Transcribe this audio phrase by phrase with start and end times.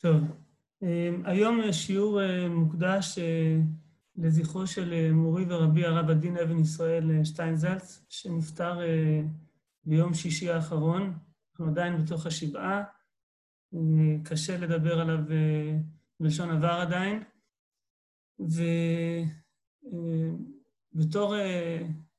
[0.00, 0.22] טוב,
[1.24, 3.18] היום שיעור מוקדש
[4.16, 8.78] לזכרו של מורי ורבי הרב הדין אבן ישראל שטיינזלץ, שנפטר
[9.84, 11.18] ביום שישי האחרון,
[11.50, 12.82] אנחנו עדיין בתוך השבעה,
[14.24, 15.18] קשה לדבר עליו
[16.20, 17.22] בלשון עבר עדיין,
[20.94, 21.34] ובתור,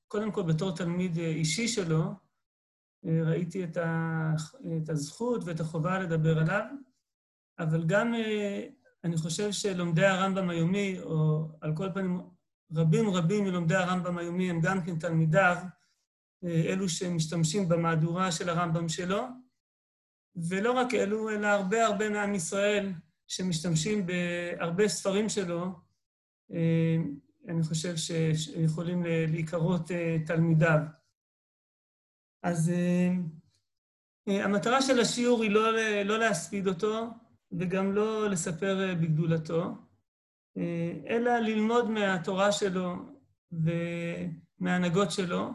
[0.08, 2.14] קודם כל בתור תלמיד אישי שלו,
[3.04, 6.66] ראיתי את הזכות ואת החובה לדבר עליו,
[7.64, 8.14] אבל גם
[9.04, 12.22] אני חושב שלומדי הרמב"ם היומי, או על כל פנים
[12.74, 15.58] רבים רבים מלומדי הרמב"ם היומי הם גם כן תלמידיו,
[16.44, 19.24] אלו שמשתמשים במהדורה של הרמב"ם שלו,
[20.36, 22.92] ולא רק אלו, אלא הרבה הרבה מעם ישראל
[23.28, 25.66] שמשתמשים בהרבה ספרים שלו,
[27.48, 27.96] אני חושב
[28.36, 29.92] שיכולים להיקרות
[30.26, 30.80] תלמידיו.
[32.44, 32.72] אז
[34.28, 35.52] המטרה של השיעור היא
[36.06, 37.08] לא להספיד אותו,
[37.52, 39.76] וגם לא לספר בגדולתו,
[41.08, 42.96] אלא ללמוד מהתורה שלו
[43.52, 45.50] ומההנהגות שלו.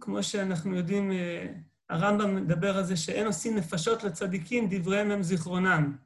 [0.00, 1.10] כמו שאנחנו יודעים,
[1.88, 5.96] הרמב"ם מדבר על זה שאין עושים נפשות לצדיקים, דבריהם הם זיכרונם.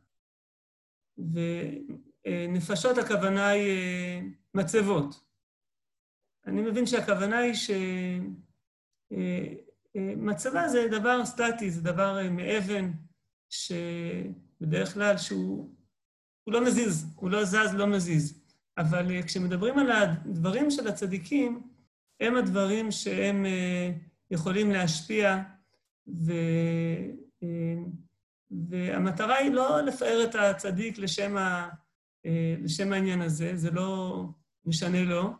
[2.26, 4.22] ונפשות הכוונה היא
[4.54, 5.24] מצבות.
[6.46, 7.54] אני מבין שהכוונה היא
[9.94, 12.90] שמצבה זה דבר סטטי, זה דבר מאבן,
[13.54, 15.70] שבדרך כלל שהוא
[16.46, 18.40] לא מזיז, הוא לא זז, לא מזיז.
[18.78, 21.62] אבל כשמדברים על הדברים של הצדיקים,
[22.20, 23.46] הם הדברים שהם
[24.30, 25.42] יכולים להשפיע,
[26.08, 26.32] ו...
[28.50, 31.68] והמטרה היא לא לפאר את הצדיק לשם, ה...
[32.62, 34.22] לשם העניין הזה, זה לא
[34.64, 35.32] משנה לו,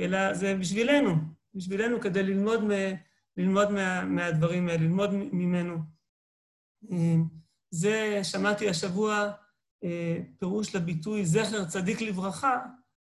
[0.00, 1.14] אלא זה בשבילנו,
[1.54, 2.70] בשבילנו כדי ללמוד, מ...
[3.36, 4.04] ללמוד מה...
[4.04, 5.78] מהדברים האלה, ללמוד ממנו.
[7.70, 9.32] זה, שמעתי השבוע
[10.38, 12.58] פירוש לביטוי זכר צדיק לברכה,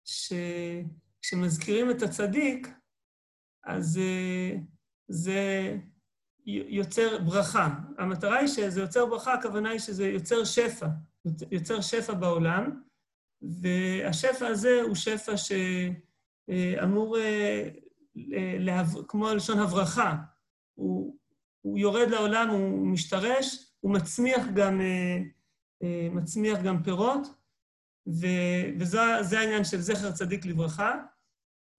[0.06, 2.68] שכשמזכירים את הצדיק,
[3.64, 4.00] אז
[5.08, 5.78] זה
[6.46, 7.70] יוצר ברכה.
[7.98, 10.88] המטרה היא שזה יוצר ברכה, הכוונה היא שזה יוצר שפע,
[11.52, 12.82] יוצר שפע בעולם,
[13.42, 17.18] והשפע הזה הוא שפע שאמור,
[19.08, 20.16] כמו לשון הברכה,
[20.74, 21.18] הוא,
[21.62, 24.82] הוא יורד לעולם, הוא משתרש, הוא מצמיח גם,
[26.12, 27.28] מצמיח גם פירות,
[28.78, 30.96] וזה העניין של זכר צדיק לברכה,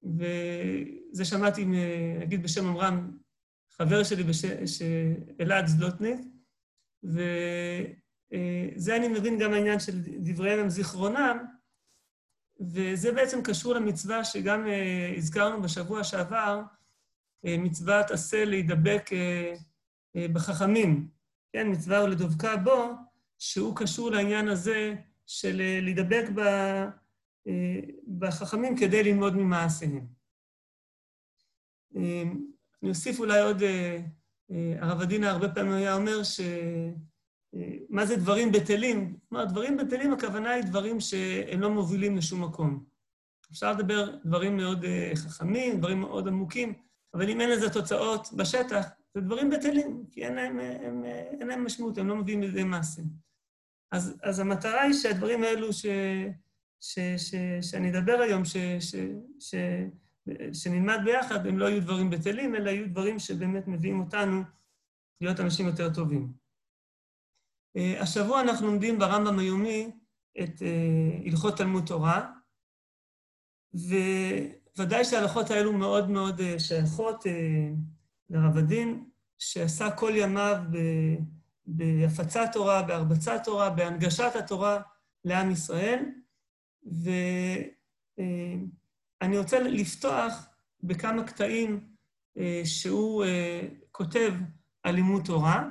[0.03, 1.65] וזה שמעתי,
[2.21, 3.19] נגיד בשם אמרם,
[3.71, 4.25] חבר שלי,
[5.41, 6.21] אלעד זלוטניק,
[7.05, 11.39] וזה אני מבין גם העניין של דבריהם הם זיכרונם,
[12.61, 14.67] וזה בעצם קשור למצווה שגם
[15.17, 16.63] הזכרנו בשבוע שעבר,
[17.45, 19.11] מצוות עשה להידבק
[20.17, 21.20] בחכמים.
[21.53, 22.93] כן, מצווה הוא לדבקה בו,
[23.39, 24.95] שהוא קשור לעניין הזה
[25.27, 26.25] של להידבק
[28.19, 30.07] בחכמים כדי ללמוד ממעשיהם.
[31.97, 33.63] אני אוסיף אולי עוד,
[34.79, 36.41] הרב עדינה הרבה פעמים היה אומר ש...
[37.89, 39.17] מה זה דברים בטלים?
[39.29, 42.85] כלומר, דברים בטלים, הכוונה היא דברים שהם לא מובילים לשום מקום.
[43.51, 44.85] אפשר לדבר דברים מאוד
[45.15, 46.75] חכמים, דברים מאוד עמוקים,
[47.15, 51.05] אבל אם אין לזה תוצאות בשטח, זה דברים בטלים, כי אין להם, הם,
[51.41, 53.03] אין להם משמעות, הם לא מביאים לידי מעשה.
[53.93, 55.87] אז, אז המטרה היא שהדברים האלו ש,
[56.81, 58.95] ש, ש, שאני אדבר היום, ש, ש,
[59.39, 59.55] ש,
[60.53, 64.43] שנלמד ביחד, הם לא יהיו דברים בטלים, אלא יהיו דברים שבאמת מביאים אותנו
[65.21, 66.33] להיות אנשים יותר טובים.
[68.01, 69.91] השבוע אנחנו לומדים ברמב"ם היומי
[70.41, 70.63] את
[71.27, 72.33] הלכות תלמוד תורה,
[74.79, 77.25] וודאי שההלכות האלו מאוד מאוד שייכות
[78.31, 79.05] לרב הדין,
[79.39, 80.57] שעשה כל ימיו
[81.67, 84.81] בהפצת תורה, בהרבצת תורה, בהנגשת התורה
[85.25, 86.05] לעם ישראל,
[89.23, 90.49] ואני רוצה לפתוח
[90.83, 91.91] בכמה קטעים
[92.65, 93.25] שהוא
[93.91, 94.35] כותב
[94.83, 95.69] על לימוד תורה,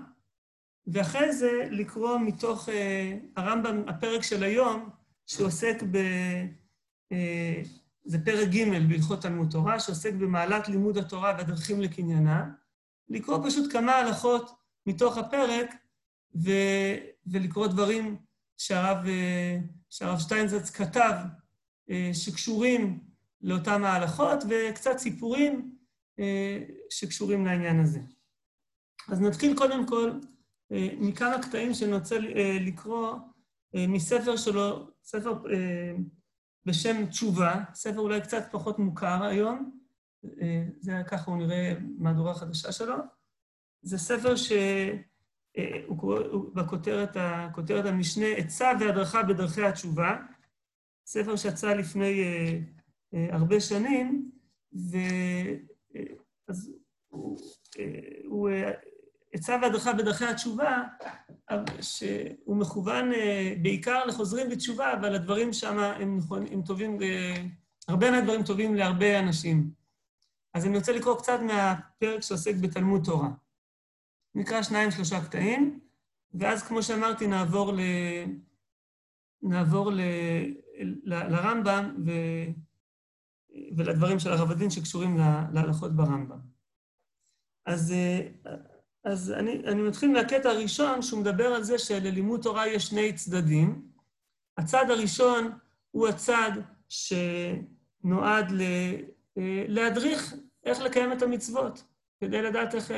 [0.88, 2.70] ואחרי זה לקרוא מתוך
[3.36, 4.90] הרמב"ם, הפרק של היום,
[5.26, 5.98] שעוסק ב...
[8.10, 12.50] זה פרק ג' בהלכות תלמוד תורה, שעוסק במעלת לימוד התורה והדרכים לקניינה,
[13.10, 14.52] לקרוא פשוט כמה הלכות
[14.86, 15.76] מתוך הפרק,
[16.44, 16.52] ו...
[17.28, 18.18] ולקרוא דברים
[18.58, 18.98] שהרב,
[19.90, 21.14] שהרב שטיינזץ כתב,
[22.14, 23.00] שקשורים
[23.42, 25.76] לאותם ההלכות, וקצת סיפורים
[26.90, 28.00] שקשורים לעניין הזה.
[29.08, 30.12] אז נתחיל קודם כל
[31.00, 32.18] מכמה קטעים שאני רוצה
[32.60, 33.16] לקרוא
[33.74, 35.44] מספר שלו, ספר
[36.66, 39.80] בשם תשובה, ספר אולי קצת פחות מוכר היום,
[40.80, 42.96] זה ככה הוא נראה מהדורה חדשה שלו.
[43.82, 44.34] זה ספר
[45.88, 46.20] הוא קורא
[46.54, 47.18] בכותרת,
[47.56, 50.18] כותרת המשנה, עצה והדרכה בדרכי התשובה,
[51.06, 52.22] ספר שיצא לפני
[53.14, 54.32] הרבה שנים,
[56.48, 56.74] ואז
[58.24, 58.50] הוא
[59.34, 60.84] עצה והדרכה בדרכי התשובה,
[61.82, 63.12] שהוא מכוון
[63.62, 66.20] בעיקר לחוזרים בתשובה, אבל הדברים שם הם,
[66.52, 66.98] הם טובים,
[67.88, 69.72] הרבה מהדברים טובים להרבה אנשים.
[70.54, 73.30] אז אני רוצה לקרוא קצת מהפרק שעוסק בתלמוד תורה.
[74.36, 75.80] נקרא שניים, שלושה קטעים,
[76.34, 77.80] ואז כמו שאמרתי, נעבור, ל...
[79.42, 80.02] נעבור ל...
[81.04, 81.14] ל...
[81.14, 82.12] לרמב"ם ו...
[83.78, 85.18] ולדברים של הרב הדין שקשורים
[85.54, 86.40] להלכות ברמב"ם.
[87.66, 87.94] אז,
[89.10, 93.82] אז אני, אני מתחיל מהקטע הראשון, שהוא מדבר על זה שללימוד תורה יש שני צדדים.
[94.58, 95.52] הצד הראשון
[95.92, 96.52] הוא הצד
[96.90, 98.62] שנועד ל...
[99.68, 101.84] להדריך איך לקיים את המצוות.
[102.20, 102.92] כדי לדעת איך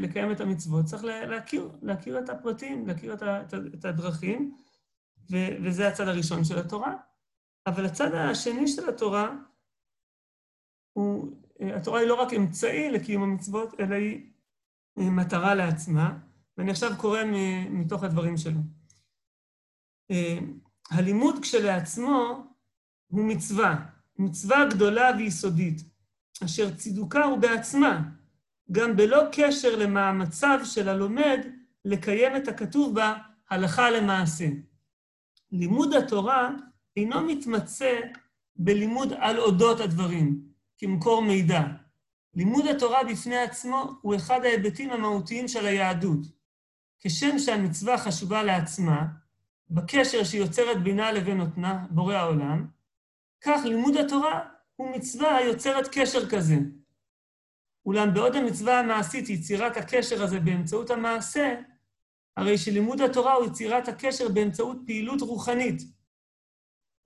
[0.00, 3.14] לקיים את המצוות, צריך להכיר, להכיר את הפרטים, להכיר
[3.74, 4.56] את הדרכים,
[5.64, 6.94] וזה הצד הראשון של התורה.
[7.66, 9.36] אבל הצד השני של התורה,
[10.92, 14.30] הוא, התורה היא לא רק אמצעי לקיום המצוות, אלא היא
[14.98, 16.18] מטרה לעצמה,
[16.56, 17.20] ואני עכשיו קורא
[17.70, 18.60] מתוך הדברים שלו.
[20.90, 22.44] הלימוד כשלעצמו
[23.06, 23.86] הוא מצווה,
[24.18, 25.82] מצווה גדולה ויסודית,
[26.44, 28.02] אשר צידוקה הוא בעצמה,
[28.72, 31.38] גם בלא קשר למאמציו של הלומד
[31.84, 33.14] לקיים את הכתוב בה
[33.50, 34.48] הלכה למעשה.
[35.52, 36.50] לימוד התורה
[36.96, 38.00] אינו מתמצא
[38.56, 40.42] בלימוד על אודות הדברים,
[40.78, 41.60] כמקור מידע.
[42.38, 46.18] לימוד התורה בפני עצמו הוא אחד ההיבטים המהותיים של היהדות.
[47.00, 49.06] כשם שהמצווה חשובה לעצמה,
[49.70, 52.66] בקשר שהיא יוצרת בינה לבין נותנה, בורא העולם,
[53.40, 56.56] כך לימוד התורה הוא מצווה היוצרת קשר כזה.
[57.86, 61.60] אולם בעוד המצווה המעשית היא יצירת הקשר הזה באמצעות המעשה,
[62.36, 65.82] הרי שלימוד התורה הוא יצירת הקשר באמצעות פעילות רוחנית.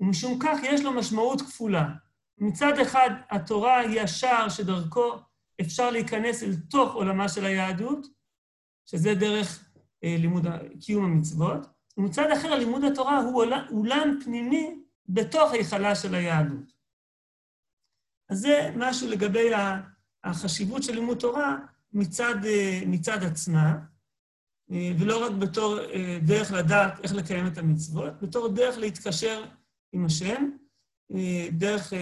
[0.01, 1.89] ומשום כך יש לו משמעות כפולה.
[2.43, 5.13] מצד אחד, התורה היא השער שדרכו
[5.61, 8.07] אפשר להיכנס אל תוך עולמה של היהדות,
[8.87, 9.69] שזה דרך
[10.05, 10.47] אה, לימוד,
[10.81, 11.67] קיום המצוות,
[11.97, 16.73] ומצד אחר, לימוד התורה הוא אולם פנימי בתוך היכלה של היהדות.
[18.29, 19.51] אז זה משהו לגבי
[20.25, 21.57] החשיבות של לימוד תורה
[21.93, 22.35] מצד,
[22.87, 23.79] מצד עצמה,
[24.69, 25.79] ולא רק בתור
[26.23, 29.45] דרך לדעת איך לקיים את המצוות, בתור דרך להתקשר
[29.93, 30.51] עם השם,
[31.53, 31.93] דרך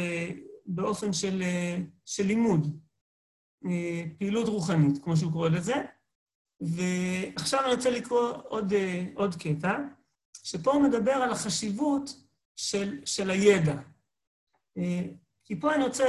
[0.66, 1.42] באופן של,
[2.04, 2.80] של לימוד,
[4.18, 5.74] פעילות רוחנית, כמו שהוא קורא לזה.
[6.60, 8.72] ועכשיו אני רוצה לקרוא עוד,
[9.14, 9.78] עוד קטע,
[10.42, 12.24] שפה הוא מדבר על החשיבות
[12.56, 13.74] של, של הידע.
[15.44, 16.04] כי פה אני רוצה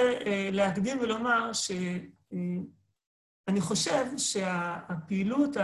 [0.51, 5.57] להקדים ולומר שאני חושב שהפעילות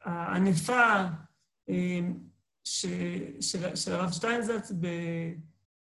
[0.00, 1.02] הענפה
[3.44, 4.72] של הרב שטיינזרץ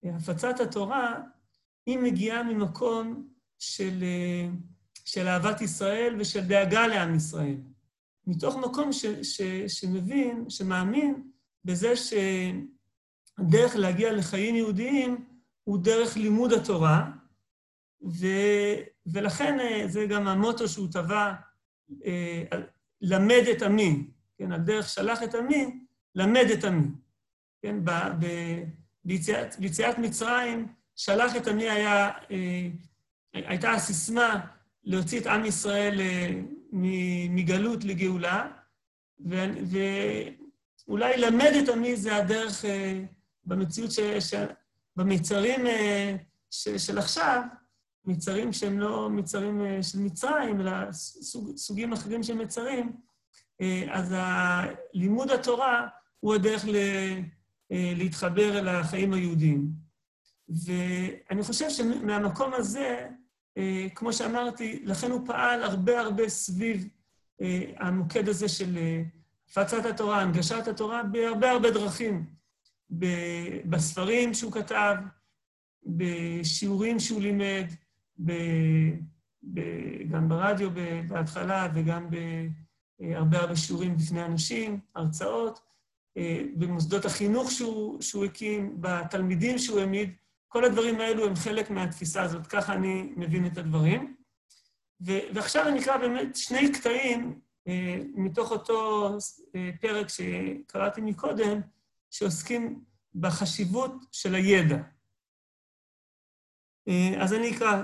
[0.02, 1.20] בהפצת התורה,
[1.86, 3.28] היא מגיעה ממקום
[3.58, 4.04] של,
[5.04, 7.56] של אהבת ישראל ושל דאגה לעם ישראל.
[8.26, 11.30] מתוך מקום ש, ש, שמבין, שמאמין
[11.64, 15.24] בזה שהדרך להגיע לחיים יהודיים
[15.64, 17.10] הוא דרך לימוד התורה,
[18.02, 18.26] ו,
[19.06, 21.34] ולכן אה, זה גם המוטו שהוא טבע,
[22.04, 22.44] אה,
[23.00, 25.84] למד את עמי, כן, הדרך שלח את עמי,
[26.14, 26.88] למד את עמי.
[27.62, 28.26] כן, ב, ב,
[29.08, 32.68] ביציאת, ביציאת מצרים, שלח את עמי היה, אה,
[33.32, 34.40] הייתה הסיסמה
[34.84, 36.00] להוציא את עם ישראל
[37.30, 38.50] מגלות לגאולה,
[39.26, 39.34] ו,
[40.86, 42.64] ואולי למד את עמי זה הדרך
[43.44, 44.34] במציאות ש, ש,
[44.98, 46.16] במצרים אה,
[46.50, 47.42] של עכשיו,
[48.04, 52.92] מצרים שהם לא מצרים אה, של מצרים, אלא סוג, סוגים אחרים של מצרים,
[53.60, 54.14] אה, אז
[54.94, 55.86] לימוד התורה
[56.20, 56.76] הוא הדרך ל,
[57.70, 59.68] להתחבר אל החיים היהודיים.
[60.48, 63.08] ואני חושב שמהמקום הזה,
[63.94, 66.88] כמו שאמרתי, לכן הוא פעל הרבה הרבה סביב
[67.76, 68.78] המוקד הזה של
[69.50, 72.26] הפצת התורה, הנגשת התורה, בהרבה הרבה דרכים.
[73.64, 74.94] בספרים שהוא כתב,
[75.86, 77.72] בשיעורים שהוא לימד,
[78.24, 78.32] ב,
[79.54, 79.60] ב,
[80.10, 80.70] גם ברדיו
[81.08, 82.06] בהתחלה וגם
[83.00, 85.60] בהרבה הרבה שיעורים בפני אנשים, הרצאות,
[86.56, 90.10] במוסדות החינוך שהוא, שהוא הקים, בתלמידים שהוא העמיד,
[90.48, 94.16] כל הדברים האלו הם חלק מהתפיסה הזאת, ככה אני מבין את הדברים.
[95.06, 97.40] ו, ועכשיו אני אקרא באמת שני קטעים
[98.14, 99.10] מתוך אותו
[99.80, 101.60] פרק שקראתי מקודם,
[102.10, 102.84] שעוסקים
[103.14, 104.78] בחשיבות של הידע.
[106.88, 107.82] אה, אז אני אקרא.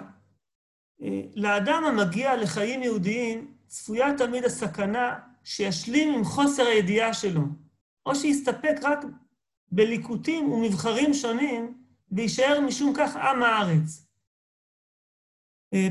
[1.02, 7.42] אה, לאדם המגיע לחיים יהודיים צפויה תמיד הסכנה שישלים עם חוסר הידיעה שלו,
[8.06, 8.99] או שיסתפק רק
[9.73, 14.06] בליקוטים ומבחרים שונים, ויישאר משום כך עם הארץ.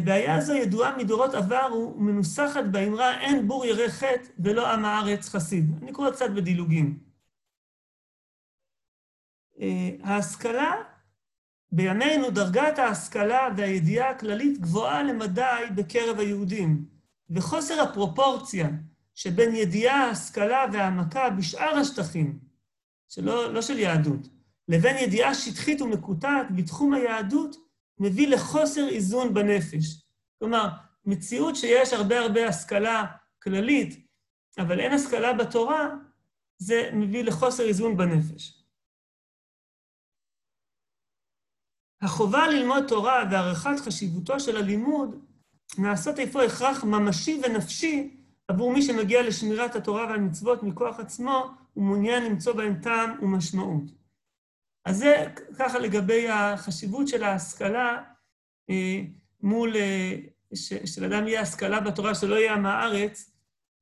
[0.04, 5.66] בעיה זו ידועה מדורות עבר ומנוסחת באמרה אין בור ירא חטא ולא עם הארץ חסיד.
[5.82, 7.00] אני קורא קצת בדילוגים.
[10.04, 10.74] ההשכלה,
[11.72, 16.86] בימינו דרגת ההשכלה והידיעה הכללית גבוהה למדי בקרב היהודים,
[17.30, 18.70] וחוסר הפרופורציה
[19.16, 22.40] שבין ידיעה, השכלה והעמקה בשאר השטחים,
[23.10, 24.28] שלא, לא של יהדות,
[24.68, 27.56] לבין ידיעה שטחית ומקוטעת בתחום היהדות,
[28.00, 30.02] מביא לחוסר איזון בנפש.
[30.40, 30.68] כלומר,
[31.06, 33.06] מציאות שיש הרבה הרבה השכלה
[33.44, 34.08] כללית,
[34.58, 35.90] אבל אין השכלה בתורה,
[36.58, 38.64] זה מביא לחוסר איזון בנפש.
[42.02, 45.26] החובה ללמוד תורה והערכת חשיבותו של הלימוד
[45.78, 52.54] נעשות איפה הכרח ממשי ונפשי עבור מי שמגיע לשמירת התורה והמצוות מכוח עצמו ומעוניין למצוא
[52.54, 53.84] בהם טעם ומשמעות.
[54.86, 55.26] אז זה
[55.60, 58.04] ככה לגבי החשיבות של ההשכלה
[58.70, 59.02] אה,
[59.42, 60.16] מול, אה,
[60.86, 63.32] שלאדם יהיה השכלה בתורה, שלא יהיה עם הארץ,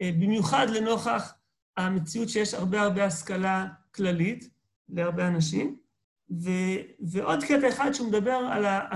[0.01, 1.33] אה, במיוחד לנוכח
[1.77, 4.49] המציאות שיש הרבה הרבה השכלה כללית
[4.89, 5.77] להרבה אנשים.
[6.31, 6.49] ו,
[6.99, 8.89] ועוד קטע אחד שהוא מדבר על ה...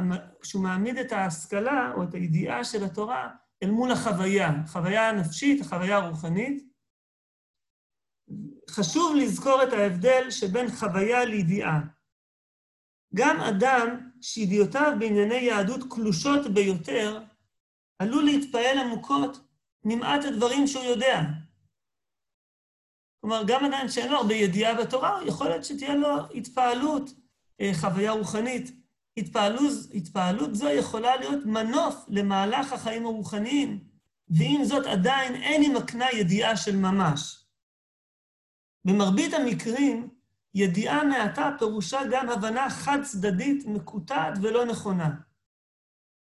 [0.44, 3.30] שהוא מעמיד את ההשכלה או את הידיעה של התורה
[3.64, 6.64] אל מול החוויה, החוויה הנפשית, החוויה הרוחנית.
[8.70, 11.80] חשוב לזכור את ההבדל שבין חוויה לידיעה.
[13.16, 17.24] גם אדם שידיעותיו בענייני יהדות קלושות ביותר,
[18.00, 19.38] עלול להתפעל עמוקות
[19.84, 21.20] ממעט הדברים שהוא יודע.
[23.22, 27.10] כלומר, גם אדם שאין לו הרבה ידיעה בתורה, יכול להיות שתהיה לו התפעלות,
[27.62, 28.85] אה, חוויה רוחנית.
[29.18, 33.84] התפעלות, התפעלות זו יכולה להיות מנוף למהלך החיים הרוחניים,
[34.30, 37.46] ועם זאת עדיין אין היא מקנה ידיעה של ממש.
[38.86, 40.10] במרבית המקרים,
[40.54, 45.10] ידיעה מעטה פירושה גם הבנה חד-צדדית, מקוטעת ולא נכונה.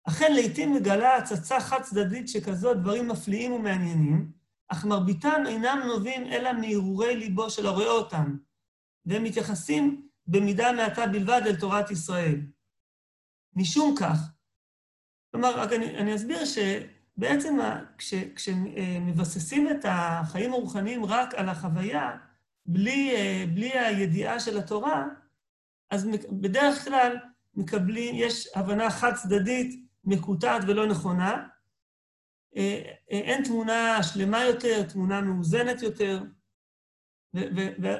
[0.07, 4.31] אכן, לעתים מגלה הצצה חד-צדדית שכזאת דברים מפליאים ומעניינים,
[4.67, 8.37] אך מרביתם אינם נובעים אלא מהרהורי ליבו של הרואה אותם,
[9.05, 12.41] והם מתייחסים במידה מעטה בלבד אל תורת ישראל.
[13.55, 14.17] משום כך,
[15.31, 17.57] כלומר, רק אני, אני אסביר שבעצם
[17.97, 22.17] כש, כשמבססים את החיים הרוחניים רק על החוויה,
[22.65, 23.13] בלי,
[23.53, 25.05] בלי הידיעה של התורה,
[25.89, 27.17] אז בדרך כלל
[27.55, 31.47] מקבלים, יש הבנה חד-צדדית, מקוטעת ולא נכונה.
[33.09, 36.23] אין תמונה שלמה יותר, תמונה מאוזנת יותר,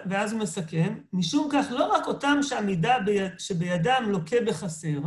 [0.10, 5.00] ואז הוא מסכם, משום כך לא רק אותם שהמידע ביד, שבידם לוקה בחסר,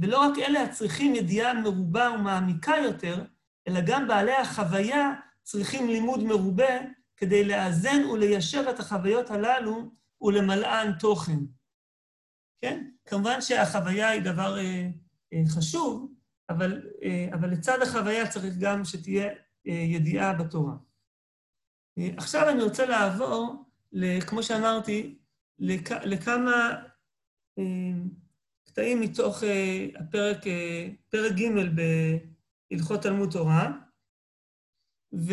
[0.00, 3.24] ולא רק אלה הצריכים ידיעה מרובה ומעמיקה יותר,
[3.68, 6.78] אלא גם בעלי החוויה צריכים לימוד מרובה
[7.16, 9.92] כדי לאזן וליישר את החוויות הללו
[10.22, 11.38] ולמלאן תוכן.
[12.60, 12.90] כן?
[13.06, 14.88] כמובן שהחוויה היא דבר אה,
[15.32, 16.14] אה, חשוב,
[16.50, 19.28] אבל, אה, אבל לצד החוויה צריך גם שתהיה
[19.66, 20.74] אה, ידיעה בתורה.
[21.98, 23.64] אה, עכשיו אני רוצה לעבור,
[24.28, 25.18] כמו שאמרתי,
[25.58, 26.74] לכ, לכמה
[27.58, 27.64] אה,
[28.80, 31.48] קטעים מתוך אה, הפרק, אה, פרק ג'
[32.70, 33.72] בהלכות תלמוד תורה,
[35.12, 35.32] ו...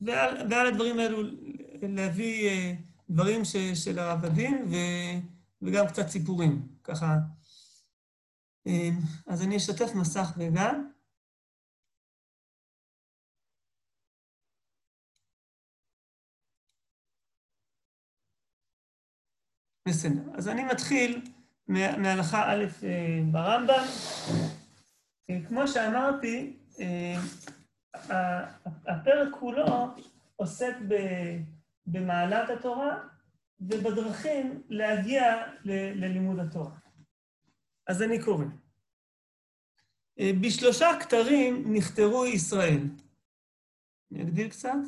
[0.00, 1.22] ועל, ועל הדברים האלו
[1.82, 2.72] להביא אה,
[3.10, 4.76] דברים ש, של הרב הדין ו,
[5.62, 7.16] וגם קצת סיפורים, ככה.
[9.26, 10.72] אז אני אשתף מסך רגע.
[19.88, 21.36] בסדר, אז אני מתחיל
[21.68, 23.84] מהלכה א' אה, ברמב"ם.
[25.48, 26.56] כמו שאמרתי,
[28.86, 29.88] הפרק כולו
[30.36, 30.76] עוסק
[31.86, 32.98] במעלת התורה
[33.60, 35.22] ובדרכים להגיע
[35.64, 36.76] ללימוד התורה.
[37.86, 38.44] אז אני קורא.
[40.40, 42.80] בשלושה כתרים נכתרו ישראל.
[44.12, 44.78] אני אגדיל קצת.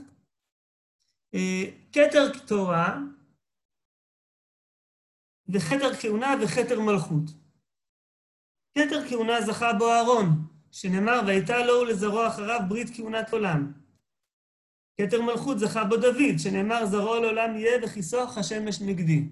[1.93, 2.99] כתר תורה
[5.49, 7.25] וכתר כהונה וכתר מלכות.
[8.79, 10.29] כתר כהונה זכה בו אהרון,
[10.71, 13.73] שנאמר, והייתה לו ולזרוע אחריו ברית כהונת עולם.
[15.01, 19.25] כתר מלכות זכה בו דוד, שנאמר, זרוע לעולם יהיה וכיסוך השמש נגדי.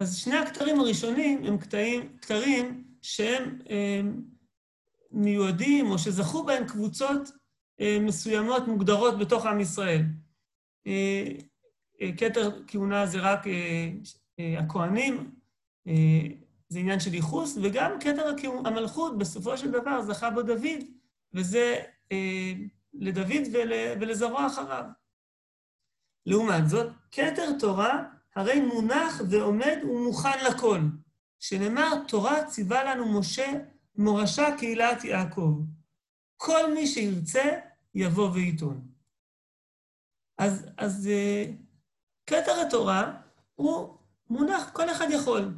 [0.00, 4.22] אז שני הכתרים הראשונים הם כתרים, כתרים שהם הם,
[5.10, 7.28] מיועדים, או שזכו בהם קבוצות
[7.78, 10.02] הם, מסוימות מוגדרות בתוך עם ישראל.
[10.86, 11.24] אה,
[12.00, 13.88] אה, כתר כהונה זה רק אה,
[14.38, 15.34] הכהנים,
[16.68, 20.84] זה עניין של ייחוס, וגם כתר המלכות בסופו של דבר זכה בו דוד,
[21.32, 22.52] וזה אה,
[22.94, 24.84] לדוד ול, ולזרוע אחריו.
[26.26, 28.04] לעומת זאת, כתר תורה
[28.36, 30.80] הרי מונח ועומד ומוכן לכל,
[31.40, 33.52] שנאמר, תורה ציווה לנו משה
[33.96, 35.60] מורשה קהילת יעקב.
[36.36, 37.58] כל מי שירצה,
[37.94, 38.88] יבוא וייטון.
[40.38, 41.44] אז, אז אה,
[42.26, 43.20] כתר התורה
[43.54, 43.98] הוא
[44.34, 45.54] מונח, כל אחד יכול.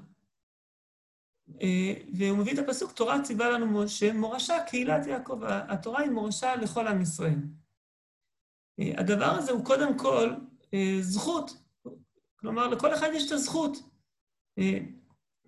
[1.62, 5.40] אה, והוא מביא את הפסוק, תורה ציווה לנו משה, מורשה קהילת יעקב.
[5.45, 7.38] התורה היא מורשה לכל עם ישראל.
[8.80, 10.35] אה, הדבר הזה הוא קודם כל
[11.00, 11.50] זכות.
[12.37, 13.78] כלומר, לכל אחד יש את הזכות.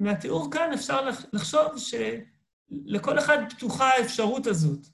[0.00, 4.87] מהתיאור כאן אפשר לחשוב שלכל אחד פתוחה האפשרות הזאת.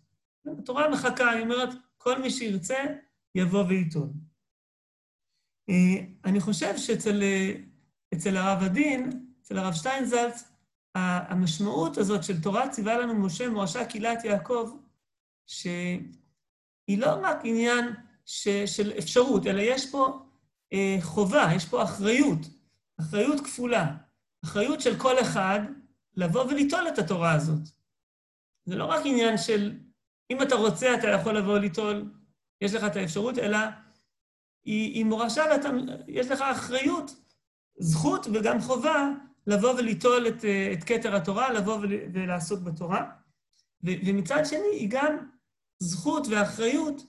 [0.58, 2.84] התורה מחכה, היא אומרת, כל מי שירצה,
[3.34, 4.08] יבוא וייטול.
[5.68, 7.22] אה, אני חושב שאצל
[8.16, 10.44] אצל הרב הדין, אצל הרב שטיינזלץ,
[10.94, 14.70] המשמעות הזאת של תורה ציווה לנו משה מורשה קהילת יעקב,
[15.46, 17.94] שהיא לא רק עניין
[18.26, 20.18] ש, של אפשרות, אלא יש פה
[20.72, 22.38] אה, חובה, יש פה אחריות,
[23.00, 23.96] אחריות כפולה,
[24.44, 25.60] אחריות של כל אחד
[26.16, 27.68] לבוא וליטול את התורה הזאת.
[28.64, 29.78] זה לא רק עניין של
[30.30, 32.12] אם אתה רוצה, אתה יכול לבוא ליטול,
[32.60, 33.58] יש לך את האפשרות, אלא
[34.64, 35.44] היא, היא מורשה
[36.06, 37.23] ויש לך אחריות,
[37.78, 39.10] זכות וגם חובה
[39.46, 41.78] לבוא וליטול את, את כתר התורה, לבוא
[42.12, 43.10] ולעסוק בתורה.
[43.84, 45.16] ו, ומצד שני, היא גם
[45.78, 47.02] זכות ואחריות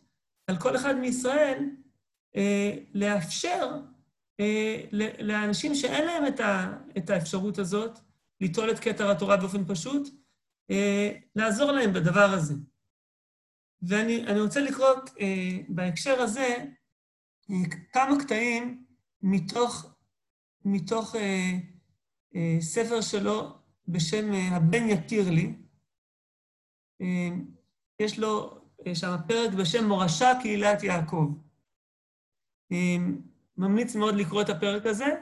[0.48, 1.70] על כל אחד מישראל
[2.36, 3.80] אה, לאפשר
[4.40, 4.82] אה,
[5.20, 8.00] לאנשים שאין להם את, ה, את האפשרות הזאת
[8.42, 10.10] ליטול את כתר התורה באופן פשוט,
[10.72, 12.54] אה, לעזור להם בדבר הזה.
[13.82, 14.88] ואני רוצה לקרוא
[15.20, 16.58] אה, בהקשר הזה
[17.52, 17.56] אה,
[17.94, 18.86] כמה קטעים
[19.22, 19.95] מתוך,
[20.66, 21.52] מתוך אה,
[22.36, 23.58] אה, ספר שלו
[23.88, 25.54] בשם אה, הבן יתיר לי.
[27.02, 27.30] אה,
[28.00, 31.34] יש לו אה, שם פרק בשם מורשה קהילת יעקב.
[32.72, 32.98] אה,
[33.58, 35.16] ממליץ מאוד לקרוא את הפרק הזה.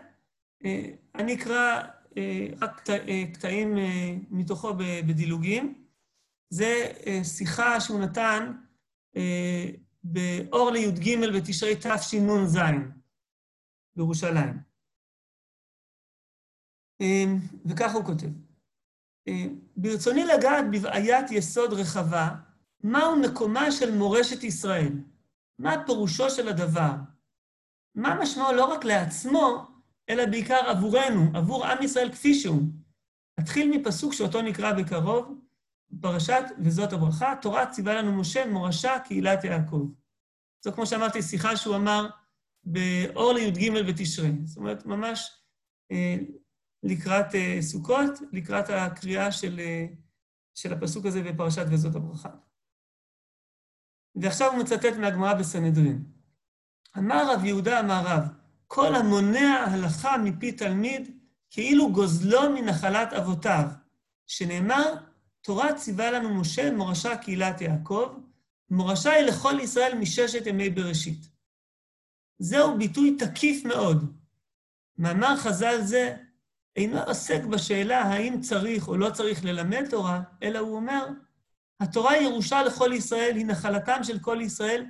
[0.66, 1.82] אה, אני אקרא
[2.18, 4.74] אה, רק קטע, אה, קטעים אה, מתוכו
[5.08, 5.86] בדילוגים.
[6.50, 8.52] זה אה, שיחה שהוא נתן
[9.16, 9.70] אה,
[10.04, 12.60] באור לי"ג בתשרי תשנ"ז
[13.96, 14.73] בירושלים.
[17.02, 17.26] אה,
[17.66, 18.28] וככה הוא כותב:
[19.78, 22.30] ברצוני לגעת בבעיית יסוד רחבה,
[22.84, 24.94] מהו מקומה של מורשת ישראל?
[25.60, 26.92] מה פירושו של הדבר?
[27.96, 29.66] מה משמעו לא רק לעצמו,
[30.10, 32.62] אלא בעיקר עבורנו, עבור עם ישראל כפי שהוא?
[33.40, 35.40] אתחיל מפסוק שאותו נקרא בקרוב,
[36.02, 39.90] פרשת וזאת הברכה, תורה ציווה לנו משה מורשה קהילת יעקב.
[40.64, 42.10] זו, כמו שאמרתי, שיחה שהוא אמר
[42.64, 44.32] באור לי"ג בתשרי.
[44.46, 45.32] זאת אומרת, ממש
[45.92, 46.18] אה,
[46.84, 49.86] לקראת אה, סוכות, לקראת הקריאה של, אה,
[50.56, 52.30] של הפסוק הזה בפרשת וזאת הברכה.
[54.16, 56.04] ועכשיו הוא מצטט מהגמרא בסנהדרין.
[56.98, 58.24] אמר רב יהודה אמר רב,
[58.68, 61.18] כל המונע הלכה מפי תלמיד,
[61.50, 63.66] כאילו גוזלו מנחלת אבותיו,
[64.28, 64.96] שנאמר,
[65.42, 68.18] תורה ציווה לנו משה מורשה קהילת יעקב,
[68.70, 71.30] מורשה היא לכל ישראל מששת ימי בראשית.
[72.40, 74.18] זהו ביטוי תקיף מאוד.
[74.98, 76.16] מאמר חז"ל זה
[76.76, 81.08] אינו עוסק בשאלה האם צריך או לא צריך ללמד תורה, אלא הוא אומר,
[81.80, 84.86] התורה היא ירושה לכל ישראל, היא נחלתם של כל ישראל,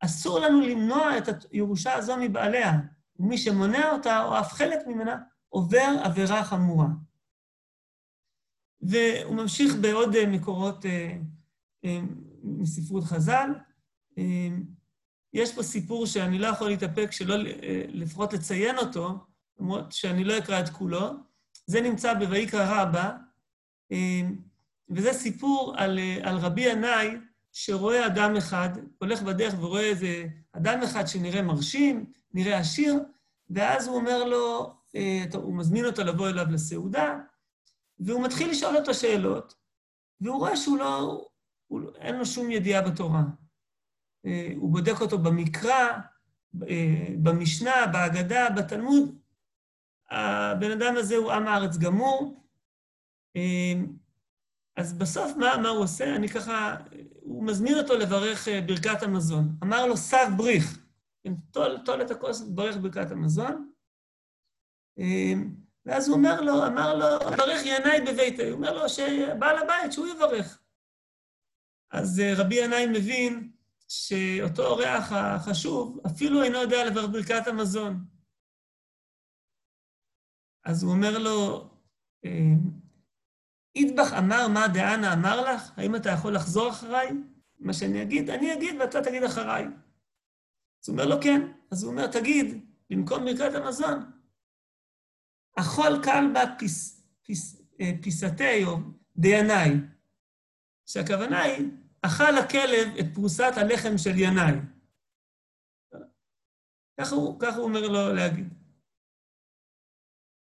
[0.00, 2.72] אסור לנו למנוע את הירושה הזו מבעליה,
[3.18, 5.18] ומי שמונע אותה, או אף חלק ממנה,
[5.48, 6.88] עובר עבירה חמורה.
[8.80, 11.18] והוא ממשיך בעוד אה, מקורות אה,
[11.84, 12.00] אה,
[12.42, 13.50] מספרות חז"ל.
[15.32, 17.34] יש פה סיפור שאני לא יכול להתאפק שלא
[17.88, 19.18] לפחות לציין אותו,
[19.60, 21.10] למרות שאני לא אקרא את כולו.
[21.66, 23.16] זה נמצא בויקרא רבה,
[24.90, 27.16] וזה סיפור על, על רבי ינאי,
[27.52, 32.94] שרואה אדם אחד, הולך בדרך ורואה איזה אדם אחד שנראה מרשים, נראה עשיר,
[33.50, 34.74] ואז הוא אומר לו,
[35.34, 37.18] הוא מזמין אותו לבוא אליו לסעודה,
[37.98, 39.54] והוא מתחיל לשאול אותו שאלות,
[40.20, 41.26] והוא רואה שהוא לא,
[41.66, 43.22] הוא, אין לו שום ידיעה בתורה.
[44.26, 45.98] אה, הוא בודק אותו במקרא,
[46.68, 49.18] אה, במשנה, בהגדה, בתלמוד.
[50.10, 52.44] הבן אדם הזה הוא עם הארץ גמור.
[53.36, 53.72] אה,
[54.76, 56.16] אז בסוף, מה, מה הוא עושה?
[56.16, 56.76] אני ככה,
[57.20, 59.56] הוא מזמין אותו לברך ברכת המזון.
[59.62, 60.78] אמר לו, סב בריך.
[61.24, 63.70] כן, טול, טול את הכוס, ברך ברכת המזון.
[65.86, 68.42] ואז הוא אומר לו, אמר לו, ברך ינאי בביתו.
[68.42, 70.60] הוא אומר לו שבעל הבית, שהוא יברך.
[71.90, 73.50] אז אה, רבי ינאי מבין
[73.88, 78.04] שאותו אורח החשוב אפילו אינו יודע לברך ברכת המזון.
[80.66, 81.68] אז הוא אומר לו,
[83.76, 85.72] אידבח אמר מה דאנה אמר לך?
[85.76, 87.08] האם אתה יכול לחזור אחריי?
[87.58, 89.64] מה שאני אגיד, אני אגיד ואתה תגיד אחריי.
[89.64, 91.52] אז הוא אומר לו, כן.
[91.70, 94.12] אז הוא אומר, תגיד, במקום ברכת המזון,
[95.56, 98.78] אכול קל בה פיס, פיס, אה, פיסתי או
[99.16, 99.70] דינאי,
[100.86, 101.70] שהכוונה היא,
[102.02, 104.54] אכל הכלב את פרוסת הלחם של ינאי.
[107.00, 108.65] ככה הוא, הוא אומר לו להגיד.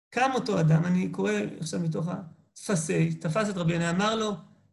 [0.10, 4.32] קם אותו אדם, אני קורא עכשיו מתוך התפסי, תפס את רבי ינאי, אמר לו,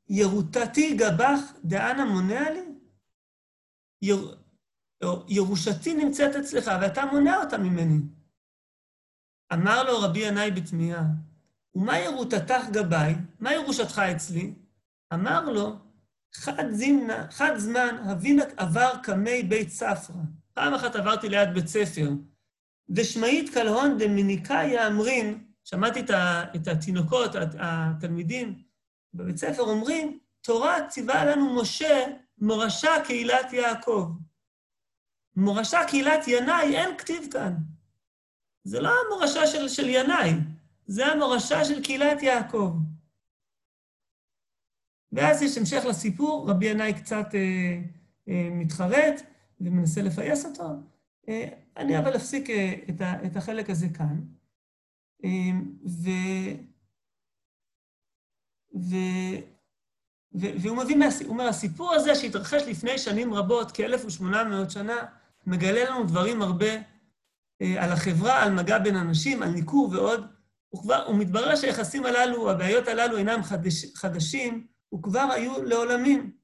[0.08, 2.64] ירוטתי גבך דאנה מונע לי?
[4.02, 4.36] יר...
[5.28, 8.00] ירושתי נמצאת אצלך, ואתה מונע אותה ממני.
[9.52, 11.04] אמר לו רבי ינאי בתמיהה,
[11.74, 13.14] ומה ירותתך גביי?
[13.40, 14.54] מה ירושתך אצלי?
[15.14, 15.76] אמר לו,
[16.34, 20.22] חד, זמנה, חד זמן הבינק עבר קמי בית ספרא.
[20.52, 22.10] פעם אחת עברתי ליד בית ספר,
[22.90, 26.00] דשמעית קלהון דמיניקאי אמרין, שמעתי
[26.56, 28.62] את התינוקות, התלמידים
[29.14, 32.06] בבית ספר אומרים, תורה ציווה לנו משה
[32.38, 34.10] מורשה קהילת יעקב.
[35.36, 37.54] מורשה קהילת ינאי, אין כתיב כאן.
[38.64, 40.32] זה לא המורשה של, של ינאי,
[40.86, 42.76] זה המורשה של קהילת יעקב.
[45.12, 47.80] ואז יש המשך לסיפור, רבי ינאי קצת אה,
[48.28, 49.22] אה, מתחרט
[49.60, 50.64] ומנסה לפייס אותו.
[51.28, 52.74] אה, אני אבל אפסיק אה,
[53.26, 54.20] את, החלק הזה כאן.
[55.24, 55.30] אה,
[55.86, 56.10] ו...
[58.74, 58.94] ו...
[60.34, 60.46] ו...
[60.62, 61.04] והוא מביא, מה...
[61.24, 65.06] הוא אומר, הסיפור הזה שהתרחש לפני שנים רבות, כ-1800 שנה,
[65.46, 66.74] מגלה לנו דברים הרבה
[67.60, 70.26] על החברה, על מגע בין אנשים, על ניכור ועוד.
[70.74, 76.36] וכבר, ומתברר שהיחסים הללו, הבעיות הללו אינם חדש, חדשים, וכבר היו לעולמים.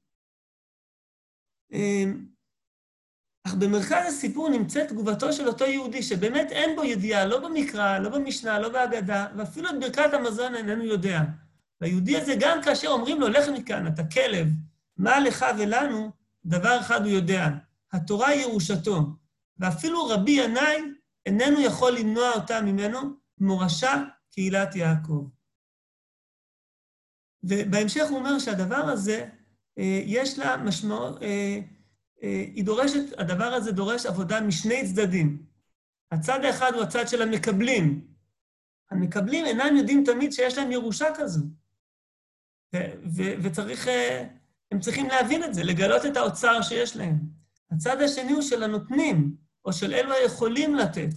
[3.43, 8.09] אך במרכז הסיפור נמצאת תגובתו של אותו יהודי, שבאמת אין בו ידיעה, לא במקרא, לא
[8.09, 11.21] במשנה, לא בהגדה, ואפילו את ברכת המזון איננו יודע.
[11.81, 14.47] והיהודי הזה, גם כאשר אומרים לו, לך מכאן, אתה כלב,
[14.97, 16.11] מה לך ולנו,
[16.45, 17.47] דבר אחד הוא יודע,
[17.91, 19.05] התורה היא ירושתו,
[19.57, 20.81] ואפילו רבי ינאי
[21.25, 22.99] איננו יכול למנוע אותה ממנו,
[23.39, 25.27] מורשה קהילת יעקב.
[27.43, 29.29] ובהמשך הוא אומר שהדבר הזה,
[29.77, 31.59] אה, יש לה משמעות, אה,
[32.21, 35.45] היא דורשת, הדבר הזה דורש עבודה משני צדדים.
[36.11, 38.07] הצד האחד הוא הצד של המקבלים.
[38.91, 41.45] המקבלים אינם יודעים תמיד שיש להם ירושה כזו.
[43.43, 43.87] וצריך,
[44.71, 47.19] הם צריכים להבין את זה, לגלות את האוצר שיש להם.
[47.71, 51.09] הצד השני הוא של הנותנים, או של אלו היכולים לתת.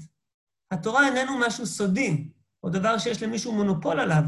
[0.71, 2.29] התורה איננו משהו סודי,
[2.63, 4.23] או דבר שיש למישהו מונופול עליו.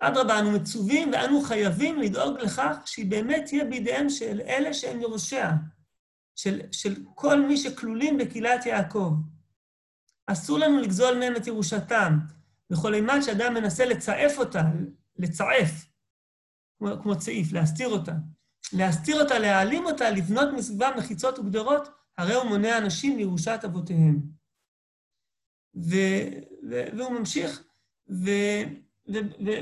[0.00, 5.52] אדרבה, אנו מצווים ואנו חייבים לדאוג לכך שהיא באמת תהיה בידיהם של אלה שהם יורשיה,
[6.36, 9.12] של, של כל מי שכלולים בקהילת יעקב.
[10.26, 12.18] אסור לנו לגזול מהם את ירושתם,
[12.70, 14.62] וכל אימת שאדם מנסה לצעף אותה,
[15.16, 15.86] לצעף,
[16.78, 18.12] כמו, כמו צעיף, להסתיר אותה,
[18.72, 24.20] להסתיר אותה, להעלים אותה, לבנות מסביבם מחיצות וגדרות, הרי הוא מונע אנשים מירושת אבותיהם.
[25.76, 25.96] ו,
[26.70, 27.62] ו, והוא ממשיך,
[28.10, 28.30] ו,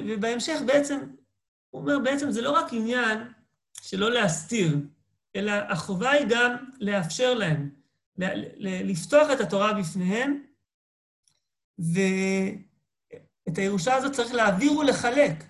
[0.06, 0.98] ובהמשך בעצם,
[1.70, 3.18] הוא אומר, בעצם זה לא רק עניין
[3.82, 4.76] שלא להסתיר,
[5.36, 7.70] אלא החובה היא גם לאפשר להם,
[8.60, 10.42] לפתוח את התורה בפניהם,
[11.78, 15.44] ואת הירושה הזאת צריך להעביר ולחלק.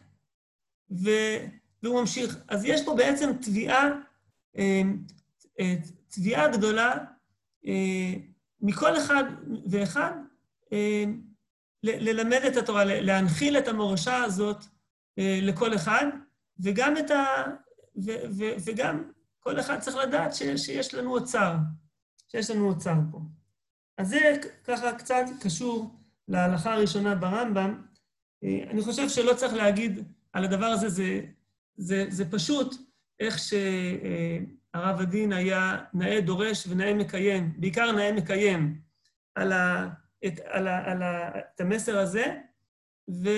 [0.91, 1.11] ו...
[1.83, 2.39] והוא ממשיך.
[2.49, 3.89] אז יש פה בעצם תביעה,
[4.59, 4.83] אה,
[5.61, 5.75] אה,
[6.09, 6.95] תביעה גדולה
[7.67, 8.15] אה,
[8.61, 9.25] מכל אחד
[9.71, 10.13] ואחד
[12.01, 14.65] ללמד את התורה, להנחיל את המורשה הזאת
[15.19, 16.07] לכל אחד,
[16.61, 17.25] וגם את ה...
[18.05, 21.55] ו, ו, וגם כל אחד צריך לדעת ש, שיש לנו אוצר,
[22.29, 23.21] שיש לנו אוצר פה.
[23.99, 25.95] אז זה ככה קצת קשור
[26.29, 27.83] להלכה הראשונה ברמב"ם.
[28.43, 31.21] אני חושב שלא צריך להגיד על הדבר הזה, זה
[31.79, 32.75] זה, זה פשוט
[33.21, 38.81] איך שהרב הדין היה נאה דורש ונאה מקיים, בעיקר נאה מקיים,
[39.35, 39.89] על, ה,
[40.27, 42.41] את, על, ה, על ה, את המסר הזה,
[43.11, 43.29] ו,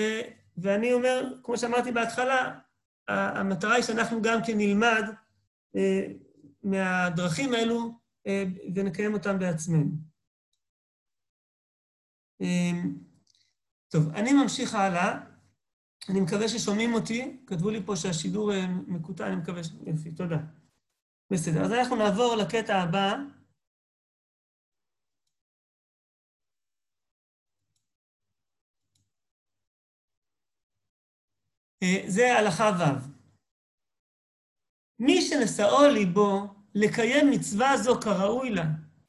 [0.57, 2.59] ואני אומר, כמו שאמרתי בהתחלה,
[3.07, 5.03] המטרה היא שאנחנו גם כן נלמד
[5.75, 6.07] אה,
[6.63, 8.43] מהדרכים האלו אה,
[8.75, 9.91] ונקיים אותם בעצמנו.
[12.41, 12.71] אה,
[13.89, 15.19] טוב, אני ממשיך הלאה.
[16.09, 17.37] אני מקווה ששומעים אותי.
[17.47, 19.69] כתבו לי פה שהשידור אה, מקוטע, אני מקווה ש...
[19.85, 20.37] יופי, תודה.
[21.31, 23.15] בסדר, אז אנחנו נעבור לקטע הבא.
[32.07, 33.11] זה הלכה ו'.
[34.99, 38.65] מי שנשאו ליבו לקיים מצווה זו כראוי לה,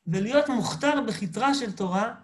[0.06, 2.14] ולהיות מוכתר בכתרה של תורה,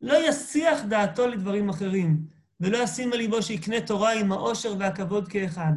[0.00, 2.26] לא יסיח דעתו לדברים אחרים,
[2.60, 5.72] ולא ישים על ליבו שיקנה תורה עם העושר והכבוד כאחד.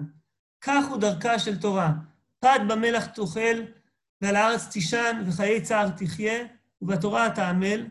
[0.62, 1.94] כך הוא דרכה של תורה.
[2.40, 3.62] פת במלח תאכל,
[4.22, 6.46] ועל הארץ תישן, וחיי צער תחיה,
[6.82, 7.88] ובתורה אתה עמל,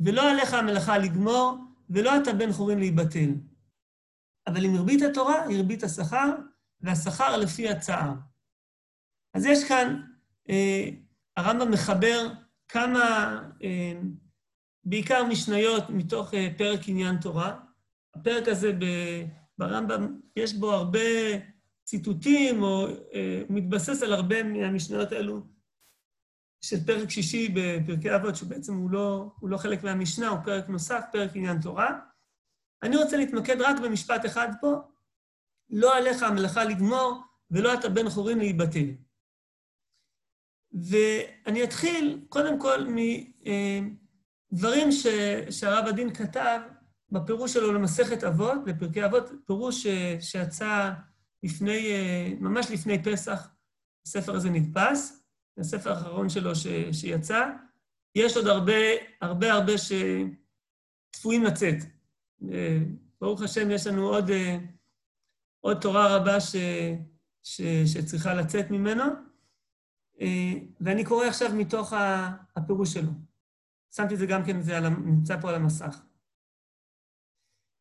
[0.00, 1.58] ולא עליך המלאכה לגמור,
[1.90, 3.30] ולא אתה בן חורין להיבטל.
[4.46, 6.30] אבל אם הרבית התורה, הרבית השכר,
[6.80, 8.12] והשכר לפי הצער.
[9.34, 10.02] אז יש כאן,
[10.50, 10.88] אה,
[11.36, 12.28] הרמב"ם מחבר
[12.68, 14.00] כמה, אה,
[14.84, 17.60] בעיקר משניות מתוך אה, פרק עניין תורה.
[18.14, 18.72] הפרק הזה
[19.58, 21.00] ברמב"ם, יש בו הרבה
[21.84, 25.40] ציטוטים, או אה, מתבסס על הרבה מהמשניות האלו
[26.60, 31.04] של פרק שישי בפרקי אבות, שבעצם הוא לא, הוא לא חלק מהמשנה, הוא פרק נוסף,
[31.12, 31.98] פרק עניין תורה.
[32.82, 34.74] אני רוצה להתמקד רק במשפט אחד פה,
[35.70, 38.86] לא עליך המלאכה לגמור, ולא אתה בן חורין להיבטל.
[40.72, 42.86] ואני אתחיל קודם כל
[44.52, 44.92] מדברים אה,
[45.50, 46.60] שהרב הדין כתב
[47.10, 50.92] בפירוש שלו למסכת אבות, בפרקי אבות, פירוש אה, שיצא
[51.42, 53.48] לפני, אה, ממש לפני פסח,
[54.06, 55.22] הספר הזה נדפס,
[55.58, 57.50] הספר האחרון שלו ש, שיצא.
[58.14, 58.72] יש עוד הרבה,
[59.20, 61.95] הרבה הרבה שצפויים לצאת.
[63.20, 64.30] ברוך השם, יש לנו עוד,
[65.60, 66.56] עוד תורה רבה ש,
[67.42, 69.04] ש, שצריכה לצאת ממנו.
[70.80, 71.92] ואני קורא עכשיו מתוך
[72.56, 73.10] הפירוש שלו.
[73.96, 76.02] שמתי את זה גם כן, זה נמצא פה על המסך.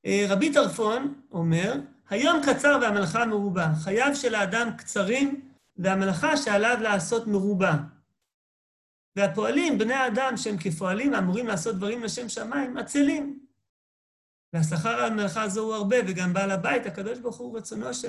[0.06, 1.74] אה, רבי טרפון אומר,
[2.10, 3.68] היום קצר והמלאכה מרובה.
[3.84, 7.78] חייו של האדם קצרים והמלאכה שעליו לעשות מרובה.
[9.16, 13.45] והפועלים, בני האדם שהם כפועלים אמורים לעשות דברים לשם שמיים, עצלים.
[14.56, 18.06] והשכר המלאכה הזו הוא הרבה, וגם בעל הבית, הקדוש ברוך הוא רצונו ש...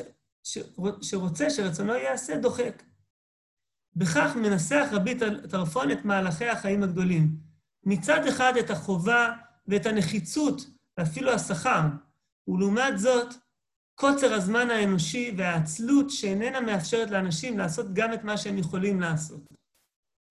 [1.02, 2.82] שרוצה שרצונו ייעשה, דוחק.
[3.96, 5.18] בכך מנסח רבי
[5.50, 7.36] טרפון את מהלכי החיים הגדולים.
[7.84, 9.32] מצד אחד את החובה
[9.66, 10.62] ואת הנחיצות
[10.98, 11.80] ואפילו השכר,
[12.48, 13.34] ולעומת זאת,
[13.94, 19.40] קוצר הזמן האנושי והעצלות שאיננה מאפשרת לאנשים לעשות גם את מה שהם יכולים לעשות.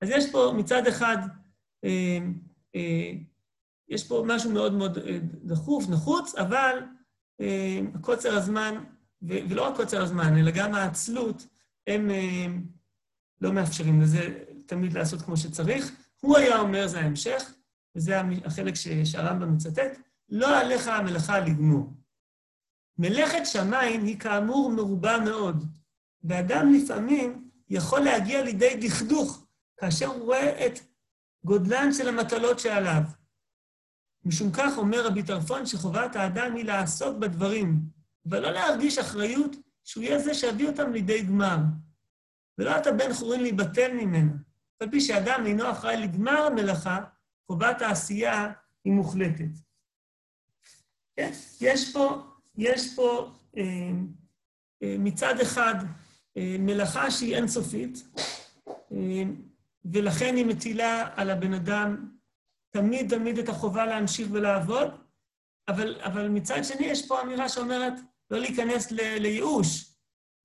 [0.01, 1.17] אז יש פה מצד אחד,
[1.85, 2.19] אה,
[2.75, 3.11] אה,
[3.89, 6.79] יש פה משהו מאוד מאוד אה, דחוף, נחוץ, אבל
[7.41, 8.83] אה, קוצר הזמן,
[9.21, 11.47] ולא רק קוצר הזמן, אלא גם העצלות,
[11.87, 12.45] הם אה,
[13.41, 15.91] לא מאפשרים לזה תמיד לעשות כמו שצריך.
[16.21, 17.53] הוא היה אומר, זה ההמשך,
[17.95, 21.93] וזה החלק שהרמב"ם מצטט, לא עליך המלאכה לגמור.
[22.97, 25.63] מלאכת שמיים היא כאמור מרובה מאוד,
[26.23, 29.45] ואדם לפעמים יכול להגיע לידי דכדוך
[29.77, 30.79] כאשר הוא רואה את
[31.43, 33.01] גודלן של המטלות שעליו.
[34.25, 37.79] משום כך אומר רבי טרפון שחובת האדם היא לעסוק בדברים,
[38.25, 41.57] ולא להרגיש אחריות שהוא יהיה זה שיביא אותם לידי גמר.
[42.57, 44.31] ולא אתה בן חורין להיבטל ממנה.
[44.79, 46.99] על פי שאדם אינו אחראי לגמר המלאכה,
[47.47, 48.51] חובת העשייה
[48.85, 49.51] היא מוחלטת.
[51.15, 51.31] כן?
[51.61, 52.23] יש פה,
[52.57, 53.63] יש פה אה,
[54.83, 55.75] אה, מצד אחד
[56.37, 58.07] אה, מלאכה שהיא אינסופית,
[59.85, 62.14] ולכן היא מטילה על הבן אדם
[62.75, 64.87] תמיד תמיד את החובה להמשיך ולעבוד,
[65.67, 67.93] אבל, אבל מצד שני יש פה אמירה שאומרת
[68.29, 69.95] לא להיכנס ל, לייאוש.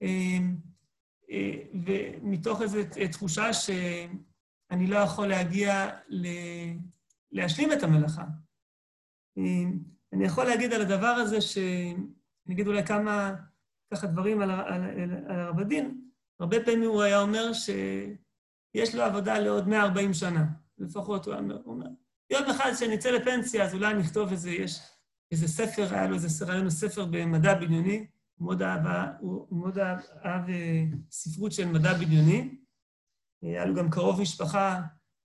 [0.02, 0.38] אה,
[1.30, 2.78] אה, ומתוך איזו
[3.12, 6.26] תחושה שאני לא יכול להגיע ל...
[7.32, 8.24] להשלים את המלאכה.
[9.38, 9.70] אה,
[10.12, 13.34] אני יכול להגיד על הדבר הזה, שאני אגיד אולי כמה
[13.94, 14.82] ככה דברים על, על,
[15.28, 16.10] על הרב הדין.
[16.40, 20.44] הרבה פעמים הוא היה אומר שיש לו עבודה לעוד 140 שנה,
[20.78, 21.34] לפחות הוא
[21.66, 21.86] אומר.
[22.30, 24.80] יום אחד כשנצא לפנסיה, אז אולי נכתוב איזה, יש
[25.32, 28.06] איזה ספר, היה לו איזה רעיון ספר במדע בדיוני,
[28.40, 28.86] מאוד אהב,
[29.20, 32.56] הוא מאוד אהב, אהב אה, ספרות של מדע בדיוני.
[33.42, 34.80] היה לו גם קרוב משפחה,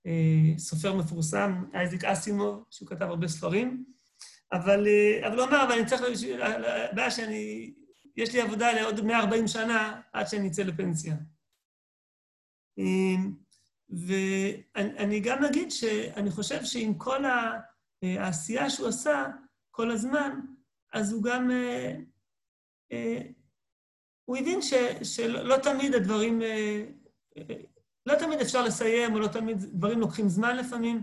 [0.06, 3.84] אה, סופר מפורסם, אייזיק אסימוב, שהוא כתב הרבה ספרים.
[4.52, 6.02] אבל, אה, אבל הוא אמר, אבל אני צריך,
[6.92, 7.74] הבעיה שאני,
[8.16, 11.16] יש לי עבודה לעוד 140 שנה עד שאני אצא לפנסיה.
[13.90, 17.24] ואני גם אגיד שאני חושב שעם כל
[18.02, 19.26] העשייה שהוא עשה
[19.70, 20.40] כל הזמן,
[20.92, 21.50] אז הוא גם
[22.92, 23.22] אה,
[24.24, 26.84] הוא הבין ש, שלא תמיד הדברים, אה,
[28.06, 31.02] לא תמיד אפשר לסיים, או לא תמיד, דברים לוקחים זמן לפעמים.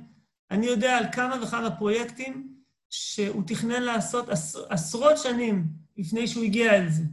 [0.51, 2.57] אני יודע על כמה וכמה פרויקטים
[2.89, 4.29] שהוא תכנן לעשות
[4.69, 5.67] עשרות שנים
[5.97, 7.03] לפני שהוא הגיע אל זה.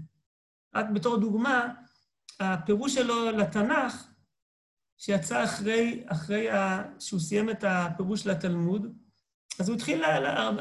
[0.74, 1.74] רק בתור דוגמה,
[2.40, 4.09] הפירוש שלו לתנ"ך,
[5.00, 8.96] שיצא אחרי, אחרי ה, שהוא סיים את הפירוש לתלמוד,
[9.58, 10.04] אז הוא התחיל,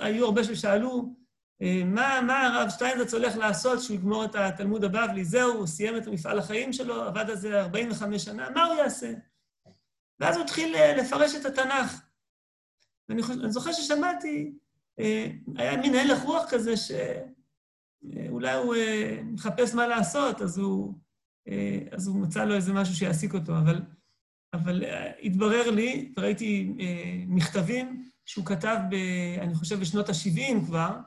[0.02, 1.16] היו הרבה ששאלו,
[1.62, 5.26] אה, מה, מה הרב שטיינזרץ הולך לעשות כשהוא יגמור את התלמוד הבבלי?
[5.26, 9.14] זהו, הוא סיים את מפעל החיים שלו, עבד על זה 45 שנה, מה הוא יעשה?
[10.20, 12.02] ואז הוא התחיל אה, לפרש את התנ"ך.
[13.10, 14.52] ואני אני זוכר ששמעתי,
[15.00, 18.76] אה, היה מין הלך רוח כזה שאולי הוא
[19.24, 20.94] מחפש מה לעשות, אז הוא
[21.92, 23.82] אז הוא מצא לו איזה משהו שיעסיק אותו, אבל,
[24.54, 24.84] אבל
[25.24, 26.74] התברר לי, ראיתי
[27.28, 28.96] מכתבים שהוא כתב, ב,
[29.42, 30.98] אני חושב, בשנות ה-70 כבר,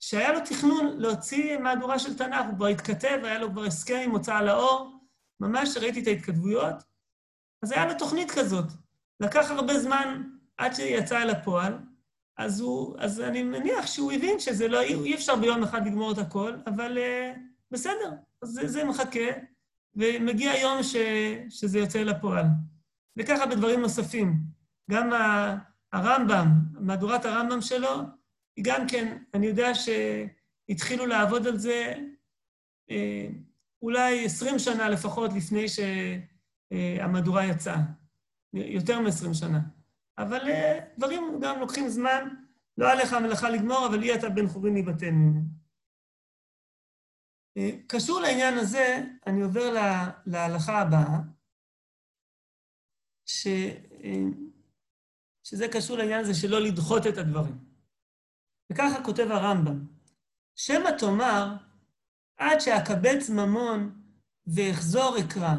[0.00, 4.10] שהיה לו תכנון להוציא מהדורה של תנ"ך, הוא כבר התכתב, היה לו כבר הסכם עם
[4.10, 4.98] הוצאה לאור,
[5.40, 6.74] ממש ראיתי את ההתכתבויות,
[7.62, 8.64] אז היה לו תוכנית כזאת.
[9.20, 10.22] לקח הרבה זמן
[10.56, 11.78] עד שיצא אל הפועל,
[12.38, 16.18] אז, הוא, אז אני מניח שהוא הבין שזה לא, אי אפשר ביום אחד לגמור את
[16.18, 17.38] הכל, אבל uh,
[17.70, 18.12] בסדר,
[18.42, 19.28] אז זה, זה מחכה,
[19.98, 20.96] ומגיע יום ש,
[21.48, 22.44] שזה יוצא אל הפועל.
[23.16, 24.34] וככה בדברים נוספים.
[24.90, 25.10] גם
[25.92, 26.48] הרמב"ם,
[26.80, 28.00] מהדורת הרמב"ם שלו,
[28.56, 31.94] היא גם כן, אני יודע שהתחילו לעבוד על זה
[32.90, 33.28] אה,
[33.82, 37.80] אולי 20 שנה לפחות לפני שהמהדורה יצאה.
[38.52, 39.60] יותר מ-20 שנה.
[40.18, 42.28] אבל אה, דברים גם לוקחים זמן,
[42.78, 45.40] לא עליך המלאכה לגמור, אבל אי אתה בן חורין ייבטל ממנו.
[47.56, 49.72] אה, קשור לעניין הזה, אני עובר
[50.26, 51.18] להלכה הבאה,
[53.26, 53.46] ש...
[55.44, 57.58] שזה קשור לעניין הזה שלא לדחות את הדברים.
[58.72, 59.86] וככה כותב הרמב"ם,
[60.56, 61.56] שמא תאמר,
[62.36, 64.02] עד שאקבץ ממון
[64.46, 65.54] ואחזור אקרא,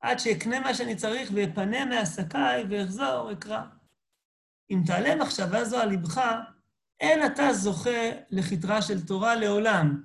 [0.00, 3.62] עד שאקנה מה שאני צריך ואפנה מעסקיי ואחזור אקרא.
[4.70, 6.20] אם תעלה מחשבה זו על לבך,
[7.00, 10.02] אין אתה זוכה לכתרה של תורה לעולם,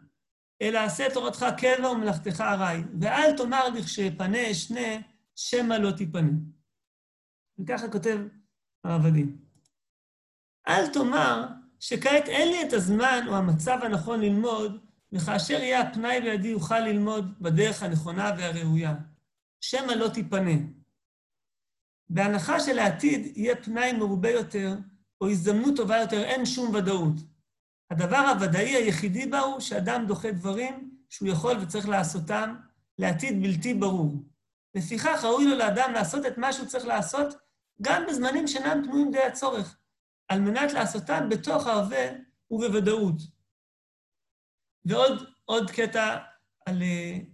[0.62, 4.98] אלא עשה תורתך קבע ומלאכתך ארעי, ואל תאמר לכשאפנה אשנה,
[5.36, 6.32] שמא לא תיפנה.
[7.60, 8.20] וככה כותב
[8.84, 9.38] העבדים.
[10.67, 11.46] אל תאמר
[11.80, 17.39] שכעת אין לי את הזמן או המצב הנכון ללמוד, וכאשר יהיה הפנאי בידי יוכל ללמוד
[17.41, 18.96] בדרך הנכונה והראויה.
[19.62, 20.52] שמא לא תיפנה.
[22.10, 24.76] בהנחה שלעתיד יהיה פנאי מרובה יותר,
[25.22, 27.13] או הזדמנות טובה יותר, אין שום ודאות.
[27.91, 32.56] הדבר הוודאי היחידי בה הוא שאדם דוחה דברים שהוא יכול וצריך לעשותם
[32.97, 34.15] לעתיד בלתי ברור.
[34.76, 37.34] לפיכך ראוי לו לאדם לעשות את מה שהוא צריך לעשות
[37.82, 39.78] גם בזמנים שאינם פנויים די הצורך,
[40.28, 42.08] על מנת לעשותם בתוך ההווה
[42.52, 43.21] ובוודאות.
[44.86, 46.17] ועוד עוד קטע
[46.65, 46.82] על,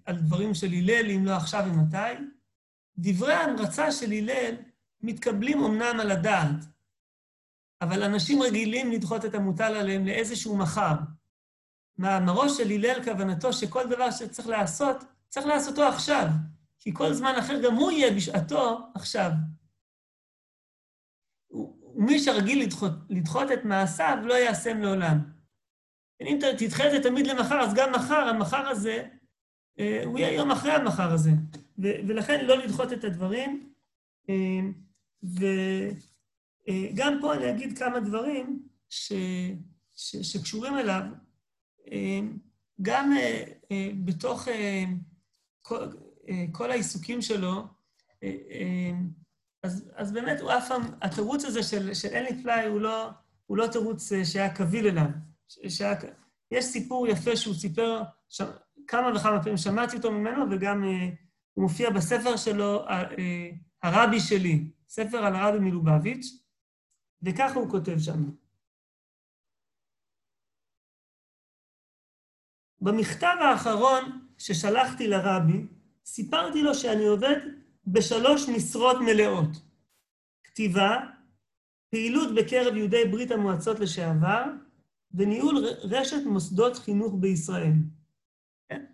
[0.05, 2.23] על דברים של הלל, אם לא עכשיו ומתי.
[2.97, 4.55] דברי ההמרצה של הלל
[5.01, 6.65] מתקבלים אמנם על הדעת,
[7.83, 10.95] אבל אנשים רגילים לדחות את המוטל עליהם לאיזשהו מחר.
[11.97, 16.27] מאמרו של הלל כוונתו שכל דבר שצריך לעשות, צריך לעשותו עכשיו,
[16.79, 19.31] כי כל זמן אחר גם הוא יהיה בשעתו עכשיו.
[21.95, 25.19] ומי שרגיל לדחות, לדחות את מעשיו לא יעשם לעולם.
[26.21, 29.07] אם תדחה את זה תמיד למחר, אז גם מחר, המחר הזה,
[29.79, 31.31] אה, הוא יהיה יום אחרי המחר הזה.
[31.77, 33.73] ולכן לא לדחות את הדברים.
[34.29, 34.59] אה,
[36.69, 39.13] אה, פה אני אגיד כמה דברים ש,
[39.95, 41.03] ש, שקשורים אליו.
[42.81, 43.13] גם
[44.05, 44.47] בתוך
[45.61, 45.87] כל,
[46.51, 47.63] כל העיסוקים שלו,
[49.63, 53.09] אז, אז באמת הוא אף פעם, התירוץ הזה של, של אין לי פליי הוא לא,
[53.45, 55.07] הוא לא תירוץ אה, שהיה קביל אליו.
[55.47, 55.93] שהיה,
[56.51, 58.41] יש סיפור יפה שהוא סיפר ש,
[58.87, 61.09] כמה וכמה פעמים, שמעתי אותו ממנו, וגם אה,
[61.53, 63.49] הוא מופיע בספר שלו, אה, אה,
[63.83, 66.25] הרבי שלי, ספר על הרבי מלובביץ',
[67.23, 68.43] וככה הוא כותב שם.
[72.81, 75.67] במכתב האחרון ששלחתי לרבי,
[76.05, 77.35] סיפרתי לו שאני עובד
[77.87, 79.49] בשלוש משרות מלאות.
[80.43, 80.97] כתיבה,
[81.89, 84.43] פעילות בקרב יהודי ברית המועצות לשעבר,
[85.11, 87.73] וניהול רשת מוסדות חינוך בישראל.
[88.69, 88.85] כן?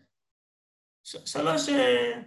[1.04, 2.22] שלוש, אה,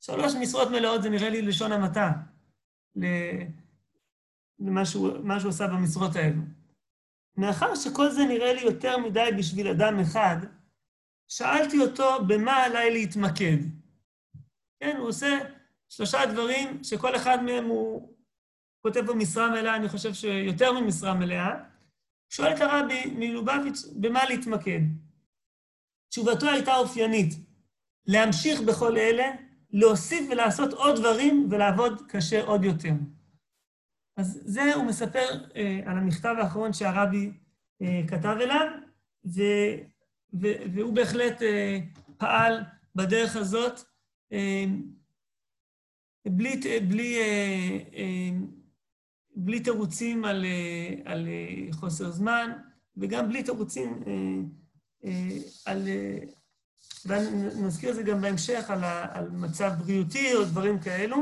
[0.00, 2.12] שלוש משרות מלאות זה נראה לי לשון המעטה
[4.66, 6.42] למה שהוא עשה במשרות האלו.
[7.36, 10.36] מאחר שכל זה נראה לי יותר מדי בשביל אדם אחד,
[11.28, 13.56] שאלתי אותו במה עליי להתמקד.
[14.80, 15.38] כן, הוא עושה
[15.88, 18.14] שלושה דברים שכל אחד מהם הוא
[18.82, 21.54] כותב במשרה מלאה, אני חושב שיותר ממשרה מלאה.
[22.30, 24.80] שואל את הרבי מלובביץ' במה להתמקד.
[26.10, 27.34] תשובתו הייתה אופיינית,
[28.06, 29.24] להמשיך בכל אלה,
[29.70, 32.92] להוסיף ולעשות עוד דברים ולעבוד קשה עוד יותר.
[34.16, 37.32] אז זה הוא מספר אה, על המכתב האחרון שהרבי
[37.82, 38.66] אה, כתב אליו,
[39.24, 39.42] ו,
[40.40, 41.78] ו, והוא בהחלט אה,
[42.18, 42.60] פעל
[42.94, 43.80] בדרך הזאת
[44.32, 44.82] אמ,
[46.26, 48.46] בלי, בלי, אה, אמ,
[49.36, 52.50] בלי תירוצים על, אה, על אה, חוסר זמן,
[52.96, 54.02] וגם בלי תירוצים
[55.66, 55.88] על...
[57.06, 61.16] ונזכיר את זה גם בהמשך, על, ה, על מצב בריאותי או דברים כאלו.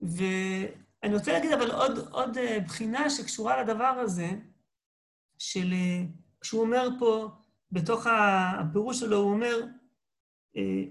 [0.00, 4.30] ואני רוצה להגיד אבל עוד, עוד בחינה שקשורה לדבר הזה,
[5.38, 5.72] של,
[6.40, 7.28] כשהוא אומר פה,
[7.72, 9.64] בתוך הפירוש שלו הוא אומר,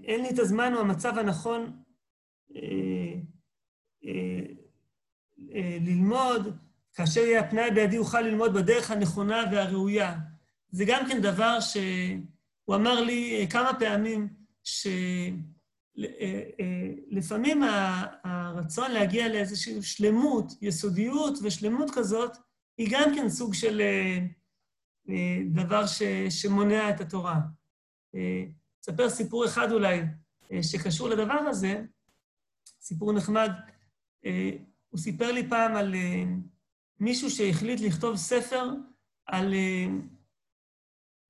[0.04, 1.82] אין לי את הזמן או המצב הנכון
[5.80, 6.56] ללמוד,
[6.94, 10.18] כאשר יהיה הפנאי בידי אוכל ללמוד בדרך הנכונה והראויה.
[10.70, 14.28] זה גם כן דבר שהוא אמר לי כמה פעמים,
[15.98, 17.62] שלפעמים
[18.24, 22.36] הרצון להגיע לאיזושהי שלמות, יסודיות ושלמות כזאת,
[22.78, 23.82] היא גם כן סוג של
[25.54, 27.40] דבר ש, שמונע את התורה.
[28.82, 30.00] אספר סיפור אחד אולי
[30.62, 31.84] שקשור לדבר הזה,
[32.80, 33.50] סיפור נחמד.
[34.88, 35.94] הוא סיפר לי פעם על
[37.00, 38.70] מישהו שהחליט לכתוב ספר
[39.26, 39.54] על,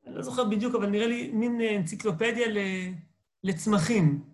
[0.06, 2.46] אני לא זוכר בדיוק, אבל נראה לי מין אנציקלופדיה
[3.44, 4.24] לצמחים.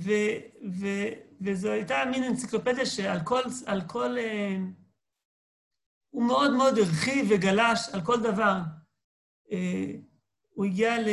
[0.00, 0.10] ו,
[1.40, 4.16] וזו הייתה מין אנציקלופדיה שעל כל, על כל...
[6.10, 8.58] הוא מאוד מאוד הרחיב וגלש על כל דבר.
[10.54, 11.08] הוא הגיע ל...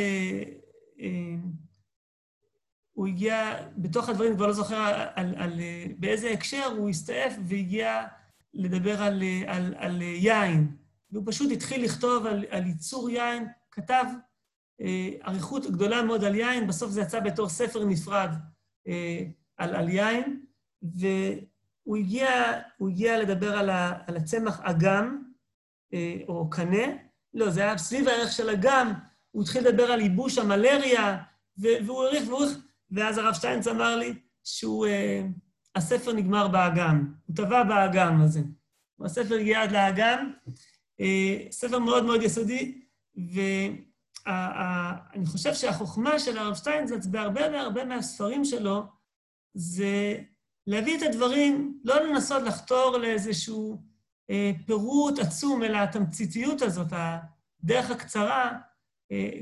[2.92, 5.60] הוא הגיע, בתוך הדברים, כבר לא זוכר על, על,
[5.98, 8.06] באיזה הקשר, הוא הסתעף והגיע
[8.54, 10.76] לדבר על, על, על יין.
[11.12, 14.31] והוא פשוט התחיל לכתוב על, על ייצור יין, כתב אה,
[15.26, 18.30] אריכות גדולה מאוד על יין, בסוף זה יצא בתור ספר נפרד
[18.88, 19.24] אה,
[19.56, 20.44] על, על יין,
[20.82, 22.28] והוא הגיע,
[22.88, 25.22] הגיע לדבר על, ה, על הצמח אגם,
[25.94, 26.86] אה, או קנה,
[27.34, 28.92] לא, זה היה סביב הערך של אגם,
[29.30, 31.18] הוא התחיל לדבר על ייבוש המלריה,
[31.56, 32.58] והוא העריך והוא העריך,
[32.90, 34.14] ואז הרב שטיינץ אמר לי
[34.44, 34.86] שהוא,
[35.74, 38.40] הספר נגמר באגם, הוא טבע באגם הזה.
[39.04, 40.32] הספר הגיע עד לאגם,
[41.50, 42.82] ספר מאוד מאוד יסודי,
[44.26, 48.82] ואני חושב שהחוכמה של הרב שטיינזלץ בהרבה והרבה מהספרים שלו,
[49.54, 50.18] זה
[50.66, 53.82] להביא את הדברים, לא לנסות לחתור לאיזשהו
[54.66, 58.58] פירוט עצום, אלא התמציתיות הזאת, הדרך הקצרה,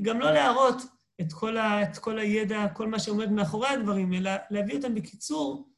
[0.01, 0.81] גם לא להראות
[1.21, 5.69] את כל, ה, את כל הידע, כל מה שעומד מאחורי הדברים, אלא להביא אותם בקיצור,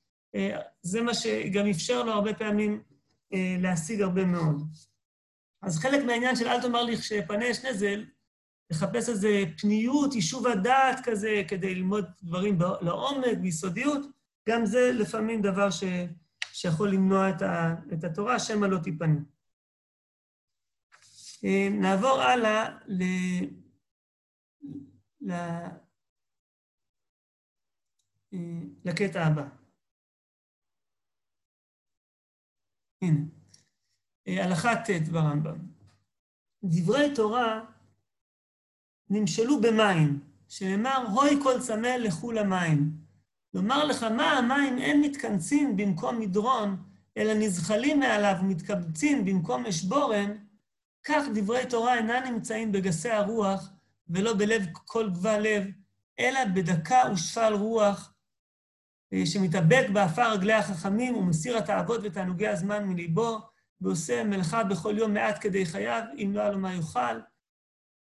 [0.82, 2.84] זה מה שגם אפשר לו הרבה פעמים
[3.60, 4.64] להשיג הרבה מאוד.
[5.62, 8.06] אז חלק מהעניין של אל תאמר לי שפנה יש נזל,
[8.74, 9.28] לחפש איזו
[9.62, 14.06] פניות, יישוב הדעת כזה, כדי ללמוד דברים לעומק, ביסודיות,
[14.50, 15.84] גם זה לפעמים דבר ש...
[16.54, 17.76] שיכול למנוע את, ה...
[17.94, 19.20] את התורה, שמא לא תיפנה.
[21.72, 23.04] נעבור הלאה ל...
[25.22, 25.34] ל...
[28.86, 29.48] לקטע הבא.
[33.02, 33.20] הנה.
[34.28, 35.58] הלכה ט' ברמב"ם.
[36.64, 37.73] דברי תורה
[39.14, 42.92] נמשלו במים, שנאמר, הוי כל צמא לכו למים.
[43.54, 46.78] לומר לך, מה המים אין מתכנסים במקום מדרון,
[47.18, 50.34] אלא נזחלים מעליו ומתקבצים במקום אשבורן,
[51.04, 53.70] כך דברי תורה אינם נמצאים בגסי הרוח,
[54.10, 55.64] ולא בלב כל גבה לב,
[56.20, 58.14] אלא בדכא ושפל רוח,
[59.26, 63.40] שמתאבק באפר רגלי החכמים ומסיר התאוות ותענוגי הזמן מליבו,
[63.82, 67.20] ועושה מלאכה בכל יום מעט כדי חייו, אם לא היה לו מה יאכל.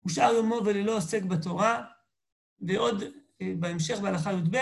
[0.06, 1.84] ושאר יומו ולילו עוסק בתורה.
[2.60, 3.02] ועוד
[3.58, 4.56] בהמשך בהלכה י"ב,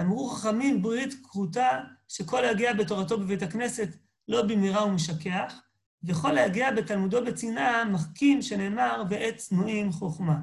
[0.00, 3.88] אמרו חכמים ברית כרותה, שכל היגע בתורתו בבית הכנסת
[4.28, 5.62] לא במהרה הוא משכח,
[6.04, 10.36] וכל להגיע בתלמודו בצנעה מחכים שנאמר ועת צנועים חוכמה.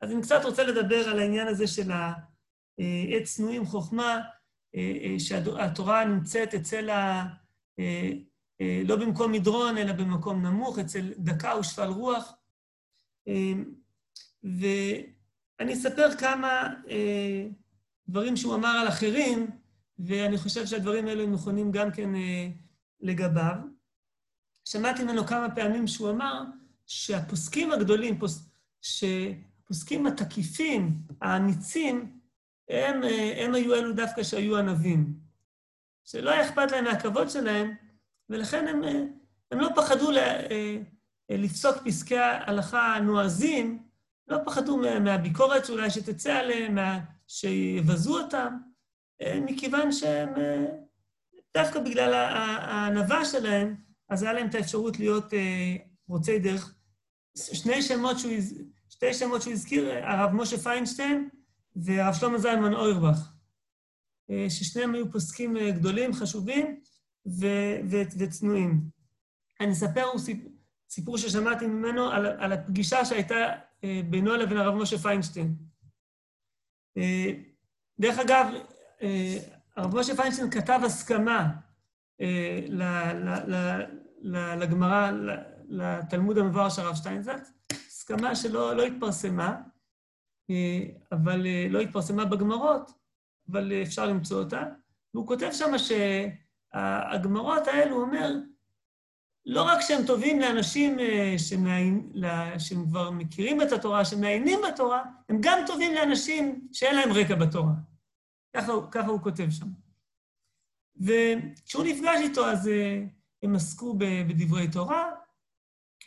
[0.00, 4.20] אז אני קצת רוצה לדבר על העניין הזה של העת צנועים חוכמה,
[5.18, 7.24] שהתורה נמצאת אצל ה...
[8.84, 12.32] לא במקום מדרון, אלא במקום נמוך, אצל דקה ושפל רוח.
[14.42, 16.74] ואני אספר כמה
[18.08, 19.50] דברים שהוא אמר על אחרים,
[19.98, 22.10] ואני חושב שהדברים האלו נכונים גם כן
[23.00, 23.56] לגביו.
[24.64, 26.42] שמעתי ממנו כמה פעמים שהוא אמר
[26.86, 28.18] שהפוסקים הגדולים,
[28.80, 32.18] שהפוסקים התקיפים, האמיצים,
[32.68, 33.02] הם,
[33.36, 35.14] הם היו אלו דווקא שהיו ענבים.
[36.04, 37.74] שלא היה אכפת להם מהכבוד שלהם,
[38.30, 38.82] ולכן הם,
[39.50, 40.10] הם לא פחדו
[41.30, 43.82] לפסוק פסקי ההלכה הנועזים,
[44.28, 46.78] לא פחדו מהביקורת שאולי שתצא עליהם,
[47.26, 48.58] שיבזו אותם,
[49.40, 50.34] מכיוון שהם,
[51.56, 53.74] דווקא בגלל הענווה שלהם,
[54.08, 55.24] אז היה להם את האפשרות להיות
[56.08, 56.74] רוצי דרך.
[57.38, 58.32] שני שמות שהוא,
[58.88, 61.28] שתי שמות שהוא הזכיר, הרב משה פיינשטיין
[61.76, 63.32] והרב שלמה זלמן אוירבך,
[64.48, 66.80] ששניהם היו פוסקים גדולים, חשובים,
[68.18, 68.80] וצנועים.
[69.60, 70.53] אני אספר סיפור
[71.16, 73.36] ששמעתי ממנו על, על הפגישה שהייתה
[74.10, 75.54] בינו לבין הרב משה פיינשטיין.
[78.00, 78.46] דרך אגב,
[79.76, 81.50] הרב משה פיינשטיין כתב הסכמה
[84.58, 85.10] לגמרא,
[85.68, 89.56] לתלמוד המבואר של הרב שטיינזלץ, הסכמה שלא לא התפרסמה,
[91.12, 92.90] אבל לא התפרסמה בגמרות,
[93.50, 94.62] אבל אפשר למצוא אותה.
[95.14, 98.34] והוא כותב שם שהגמרות האלו, הוא אומר,
[99.46, 100.96] לא רק שהם טובים לאנשים
[102.58, 107.72] שהם כבר מכירים את התורה, שמעיינים בתורה, הם גם טובים לאנשים שאין להם רקע בתורה.
[108.56, 109.66] ככה, ככה הוא כותב שם.
[110.96, 112.70] וכשהוא נפגש איתו, אז
[113.42, 115.10] הם עסקו בדברי תורה,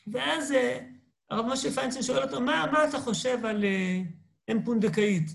[0.07, 0.53] ואז
[1.29, 3.63] הרב משה פיינשטיין שואל אותו, מה, מה אתה חושב על
[4.51, 5.27] אם פונדקאית?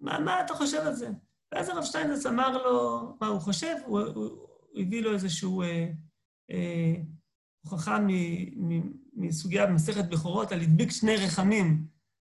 [0.00, 1.08] מה, מה אתה חושב על זה?
[1.52, 4.24] ואז הרב שטיינזרץ אמר לו מה הוא חושב, הוא, הוא,
[4.70, 5.88] הוא הביא לו איזושהי אה, אה,
[7.64, 7.98] הוכחה
[9.12, 11.86] מסוגיה במסכת בכורות על הדביק שני רחמים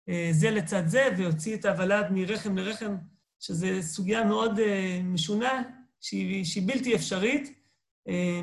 [0.08, 2.96] אה, זה לצד זה, והוציא את הוולד מרחם לרחם,
[3.40, 5.62] שזו סוגיה מאוד אה, משונה,
[6.00, 7.58] שהיא, בלתי אפשרית.
[8.08, 8.40] אה,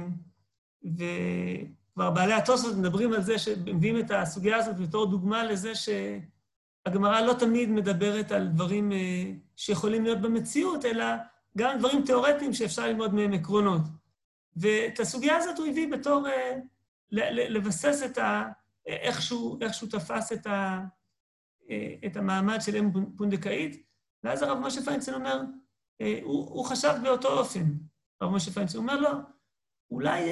[0.85, 5.89] וכבר בעלי התוספות מדברים על זה, שמביאים את הסוגיה הזאת בתור דוגמה לזה ש...
[6.85, 11.05] הגמרא לא תמיד מדברת על דברים אה, שיכולים להיות במציאות, אלא
[11.57, 13.81] גם דברים תיאורטיים שאפשר ללמוד מהם עקרונות.
[14.55, 16.57] ואת הסוגיה הזאת הוא הביא בתור אה,
[17.49, 18.43] לבסס את ה...
[18.85, 20.79] איכשהו, איכשהו תפס את, ה,
[21.69, 23.83] אה, את המעמד של אם פונדקאית,
[24.23, 25.41] ואז הרב משה פיינצל אומר,
[26.23, 27.63] הוא, הוא חשב באותו אופן,
[28.21, 29.09] הרב משה פיינצל אומר לו,
[29.91, 30.31] אולי,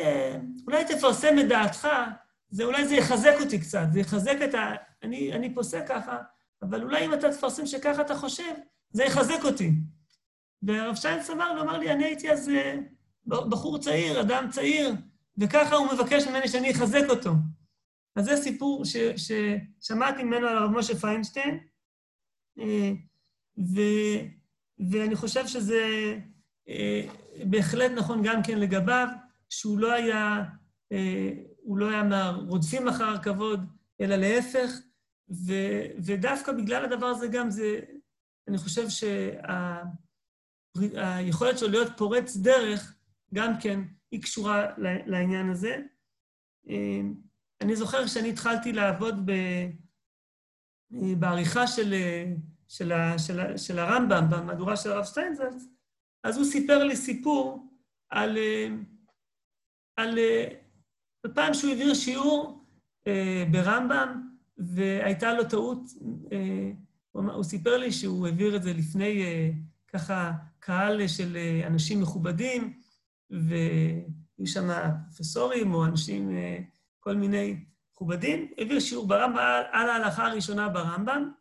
[0.67, 1.87] אולי תפרסם את דעתך,
[2.49, 4.73] זה, אולי זה יחזק אותי קצת, זה יחזק את ה...
[5.03, 6.17] אני, אני פוסק ככה,
[6.61, 8.53] אבל אולי אם אתה תפרסם שככה אתה חושב,
[8.91, 9.71] זה יחזק אותי.
[10.61, 12.75] והרב שטיינס אמר לו, אמר לי, אני הייתי אז אה,
[13.25, 14.91] בחור צעיר, אדם צעיר,
[15.37, 17.31] וככה הוא מבקש ממני שאני אחזק אותו.
[18.15, 21.59] אז זה סיפור ש, ששמעתי ממנו על הרב משה פיינשטיין,
[22.59, 22.91] אה,
[23.57, 23.79] ו,
[24.91, 25.83] ואני חושב שזה
[26.69, 27.07] אה,
[27.45, 29.07] בהחלט נכון גם כן לגביו,
[29.49, 30.43] שהוא לא היה,
[31.61, 33.59] הוא לא היה מהרודפים אחר כבוד,
[34.01, 34.69] אלא להפך,
[35.29, 35.53] ו,
[36.05, 37.79] ודווקא בגלל הדבר הזה גם זה,
[38.47, 38.85] אני חושב
[40.75, 42.95] שהיכולת שה, שלו להיות פורץ דרך,
[43.33, 43.79] גם כן,
[44.11, 44.67] היא קשורה
[45.05, 45.77] לעניין הזה.
[47.61, 49.33] אני זוכר כשאני התחלתי לעבוד ב,
[51.19, 51.93] בעריכה של,
[52.67, 55.63] של, של, של הרמב"ם, במהדורה של הרב שטיינזלץ,
[56.23, 57.67] אז הוא סיפר לי סיפור
[58.09, 58.37] על,
[59.97, 60.19] על,
[61.23, 62.65] על פעם שהוא העביר שיעור
[63.51, 65.79] ברמב"ם, והייתה לו טעות,
[66.31, 66.71] אה,
[67.11, 69.49] הוא סיפר לי שהוא העביר את זה לפני אה,
[69.87, 72.79] ככה קהל של אה, אנשים מכובדים,
[73.29, 74.69] והיו שם
[75.05, 76.29] פרופסורים או אנשים,
[76.99, 79.37] כל מיני מכובדים, העביר שיעור ברמב"ם,
[79.71, 81.31] על ההלכה הראשונה ברמב"ם,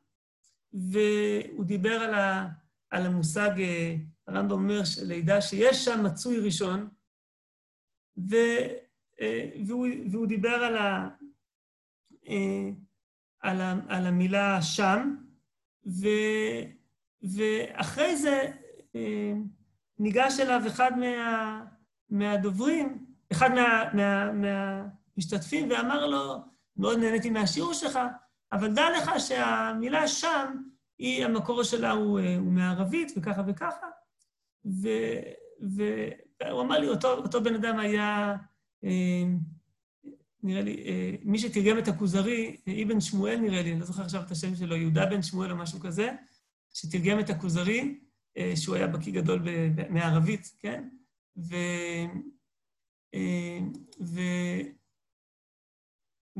[0.72, 2.48] והוא דיבר על, ה,
[2.90, 3.50] על המושג,
[4.26, 6.88] הרמב"ם אומר לידע שיש שם מצוי ראשון,
[8.30, 8.36] ו,
[9.66, 11.08] והוא, והוא דיבר על ה...
[13.40, 15.14] על, ה, על המילה שם,
[15.86, 16.06] ו,
[17.22, 18.52] ואחרי זה
[18.94, 19.32] אה,
[19.98, 21.64] ניגש אליו אחד מה,
[22.10, 26.36] מהדוברים, אחד מה, מה, מהמשתתפים, ואמר לו,
[26.76, 27.98] מאוד נהניתי מהשיעור שלך,
[28.52, 30.54] אבל דע לך שהמילה שם,
[30.98, 33.86] היא, המקור שלה הוא, אה, הוא מערבית, וככה וככה.
[34.64, 34.88] ו,
[35.60, 38.36] והוא אמר לי, אותו, אותו בן אדם היה...
[38.84, 39.24] אה,
[40.42, 44.22] נראה לי, אה, מי שתרגם את הכוזרי, אבן שמואל נראה לי, אני לא זוכר עכשיו
[44.22, 46.10] את השם שלו, יהודה בן שמואל או משהו כזה,
[46.74, 47.98] שתרגם את הכוזרי,
[48.54, 49.42] שהוא היה בקיא גדול
[49.88, 50.88] מערבית, כן?
[51.38, 51.54] ו...
[53.14, 53.58] אה,
[54.00, 54.20] ו...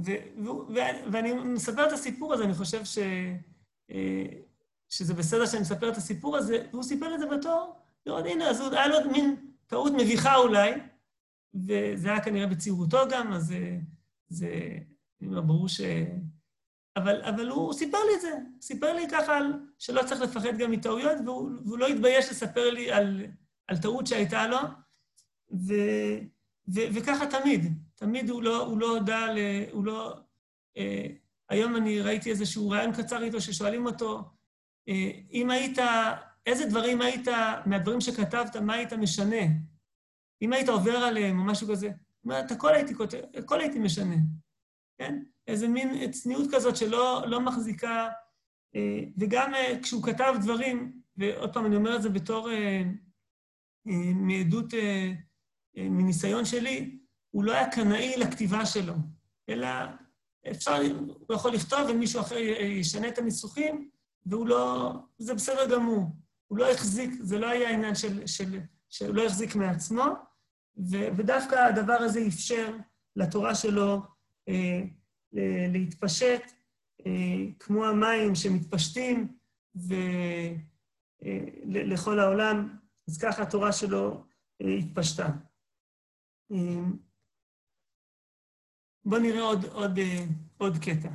[0.05, 0.11] ו...
[0.45, 0.79] ו...
[1.13, 2.99] ואני מספר את הסיפור הזה, אני חושב ש...
[4.89, 8.73] שזה בסדר שאני מספר את הסיפור הזה, והוא סיפר את זה בתור, לראות, הנה, אז
[8.73, 9.37] היה לו מין
[9.67, 10.73] טעות מביכה אולי,
[11.55, 13.55] וזה היה כנראה בצעירותו גם, אז
[14.29, 14.49] זה,
[15.21, 15.81] אני אומר, ברור ש...
[16.97, 20.71] אבל, אבל הוא סיפר לי את זה, סיפר לי ככה על שלא צריך לפחד גם
[20.71, 23.27] מטעויות, והוא, והוא לא התבייש לספר לי על,
[23.69, 24.59] על טעות שהייתה לו,
[25.51, 25.75] ו,
[26.69, 29.39] ו, וככה תמיד, תמיד הוא לא, הוא לא הודה ל...
[29.73, 30.17] הוא לא...
[30.77, 31.07] אה,
[31.49, 34.23] היום אני ראיתי איזשהו רעיון קצר איתו, ששואלים אותו,
[34.89, 35.79] אה, אם היית,
[36.47, 37.29] איזה דברים היית,
[37.67, 39.43] מהדברים שכתבת, מה היית משנה?
[40.43, 41.91] אם היית עובר עליהם או משהו כזה,
[42.41, 44.17] את הכל הייתי כותב, הכל הייתי משנה,
[44.99, 45.23] כן?
[45.47, 48.09] איזה מין צניעות כזאת שלא לא מחזיקה,
[48.75, 52.83] אה, וגם אה, כשהוא כתב דברים, ועוד פעם, אני אומר את זה בתור אה,
[54.15, 54.75] מעדות,
[55.79, 56.99] מניסיון שלי,
[57.31, 58.95] הוא לא היה קנאי לכתיבה שלו,
[59.49, 59.69] אלא
[60.51, 63.91] אפשר, הוא יכול לכתוב ומישהו אחר ישנה את הניסוחים,
[64.27, 66.05] והוא לא, זה בסדר גמור.
[66.47, 70.05] הוא לא החזיק, זה לא היה עניין של, של, שהוא לא החזיק מעצמו,
[70.91, 72.77] ו, ודווקא הדבר הזה אפשר
[73.17, 74.03] לתורה שלו
[74.49, 74.83] אה,
[75.73, 76.43] להתפשט
[77.59, 79.37] כמו המים שמתפשטים
[81.65, 82.77] לכל העולם,
[83.09, 84.25] אז ככה התורה שלו
[84.61, 85.29] התפשטה.
[89.05, 89.99] בואו נראה עוד, עוד,
[90.59, 91.09] עוד קטע.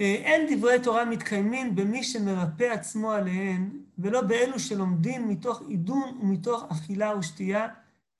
[0.00, 7.16] אין דברי תורה מתקיימים במי שמרפא עצמו עליהן, ולא באלו שלומדים מתוך עידון ומתוך אכילה
[7.18, 7.68] ושתייה,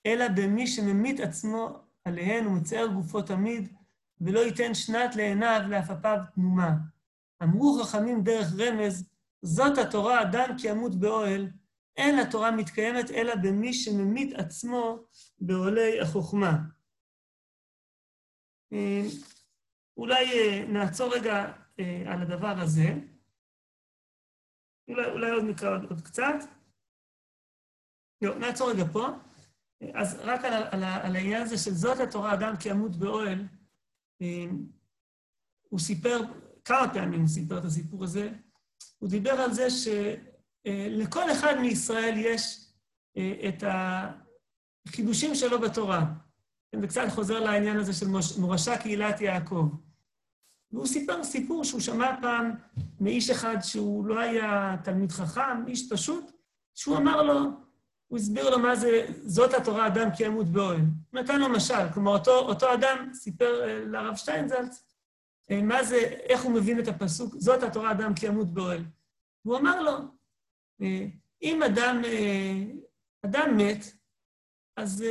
[0.06, 3.72] אלא במי שממית עצמו עליהן ומצער גופו תמיד,
[4.20, 6.70] ולא ייתן שנת לעיניו לעפפיו תנומה.
[7.42, 9.10] אמרו חכמים דרך רמז,
[9.42, 11.50] זאת התורה, אדם כי ימות באוהל,
[11.96, 15.04] אין התורה מתקיימת אלא במי שממית עצמו
[15.40, 16.58] בעולי החוכמה.
[19.96, 20.24] אולי
[20.68, 21.52] נעצור רגע
[22.06, 22.88] על הדבר הזה.
[24.88, 26.34] אולי, אולי עוד נקרא עוד, עוד קצת.
[28.22, 29.06] לא, נעצור רגע פה.
[29.94, 33.46] אז רק על, על, על העניין הזה של זאת התורה, אדם כי ימות באוהל,
[35.68, 36.20] הוא סיפר,
[36.64, 38.32] כמה פעמים הוא סיפר את הסיפור הזה,
[38.98, 42.72] הוא דיבר על זה שלכל אחד מישראל יש
[43.48, 43.64] את
[44.86, 46.04] החידושים שלו בתורה.
[46.80, 48.06] זה קצת חוזר לעניין הזה של
[48.40, 49.68] מורשה קהילת יעקב.
[50.72, 52.50] והוא סיפר סיפור שהוא שמע פעם
[53.00, 56.32] מאיש אחד שהוא לא היה תלמיד חכם, איש פשוט,
[56.74, 57.50] שהוא אמר לו,
[58.12, 60.80] הוא הסביר לו מה זה, זאת התורה אדם כי ימות באוהל.
[61.12, 64.84] נתן לו משל, כלומר, אותו, אותו אדם סיפר אה, לרב שטיינזלץ,
[65.50, 68.84] אה, מה זה, איך הוא מבין את הפסוק, זאת התורה אדם כי ימות באוהל.
[69.44, 69.92] והוא אמר לו,
[70.82, 71.06] אה,
[71.42, 72.02] אם אדם,
[73.24, 73.84] אדם מת,
[74.76, 75.04] אז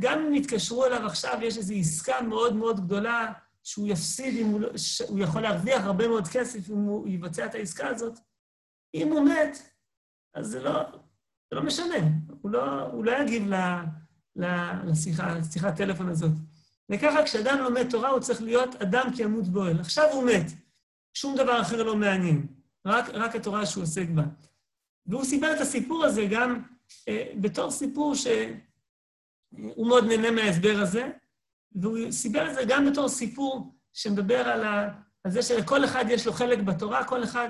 [0.00, 3.32] גם אם יתקשרו אליו עכשיו, יש איזו עסקה מאוד מאוד גדולה,
[3.62, 4.68] שהוא יפסיד, אם הוא, לא,
[5.08, 8.18] הוא יכול להרוויח הרבה מאוד כסף אם הוא יבצע את העסקה הזאת.
[8.94, 9.58] אם הוא מת,
[10.34, 10.82] אז זה לא,
[11.50, 11.96] זה לא משנה,
[12.40, 13.54] הוא לא, הוא לא יגיב ל,
[14.36, 14.44] ל,
[14.84, 16.32] לשיחה, לשיחת טלפון הזאת.
[16.92, 19.80] וככה כשאדם לומד תורה הוא צריך להיות אדם כי ימות באוהל.
[19.80, 20.46] עכשיו הוא מת,
[21.14, 22.46] שום דבר אחר לא מעניין,
[22.86, 24.22] רק, רק התורה שהוא עוסק בה.
[25.06, 26.62] והוא סיפר את הסיפור הזה גם
[27.08, 31.10] אה, בתור סיפור שהוא מאוד נהנה מההסבר הזה,
[31.72, 34.88] והוא סיפר את זה גם בתור סיפור שמדבר על, ה,
[35.24, 37.48] על זה שלכל אחד יש לו חלק בתורה, כל אחד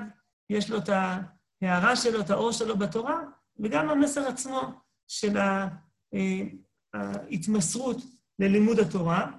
[0.51, 0.88] יש לו את
[1.62, 3.20] ההערה שלו, את האור שלו בתורה,
[3.63, 4.61] וגם המסר עצמו
[5.09, 5.69] של אה,
[6.95, 7.97] ההתמסרות
[8.39, 9.33] ללימוד התורה.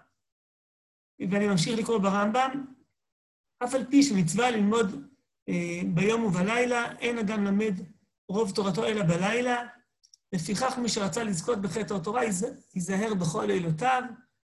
[1.32, 2.66] ואני ממשיך לקרוא ברמב"ם,
[3.64, 5.08] אף על פי שמצווה ללמוד
[5.50, 7.74] אה, ביום ובלילה, אין אדם למד
[8.30, 9.68] רוב תורתו אלא בלילה.
[10.34, 12.22] לפיכך מי שרצה לזכות בחטא התורה,
[12.76, 14.02] ייזהר בכל לילותיו,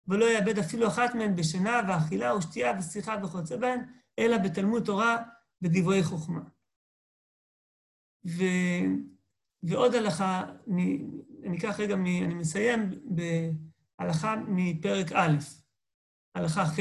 [0.07, 3.79] ולא יאבד אפילו אחת מהן בשינה ואכילה ושתייה ושיחה וכיוצא בהן,
[4.19, 5.17] אלא בתלמוד תורה
[5.61, 6.41] ודברי חוכמה.
[8.25, 8.43] ו...
[9.63, 11.05] ועוד הלכה, אני,
[11.43, 11.93] אני אקח רגע.
[11.93, 15.37] אני מסיים בהלכה מפרק א',
[16.35, 16.79] הלכה ח',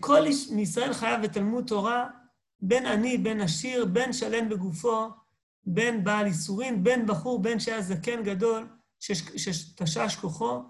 [0.00, 2.10] כל איש מישראל חייב בתלמוד תורה,
[2.60, 5.08] בין עני, בין עשיר, בין שלם בגופו,
[5.64, 8.68] בין בעל איסורים, בין בחור, בין שהיה זקן גדול,
[9.00, 10.62] שתשש כוחו,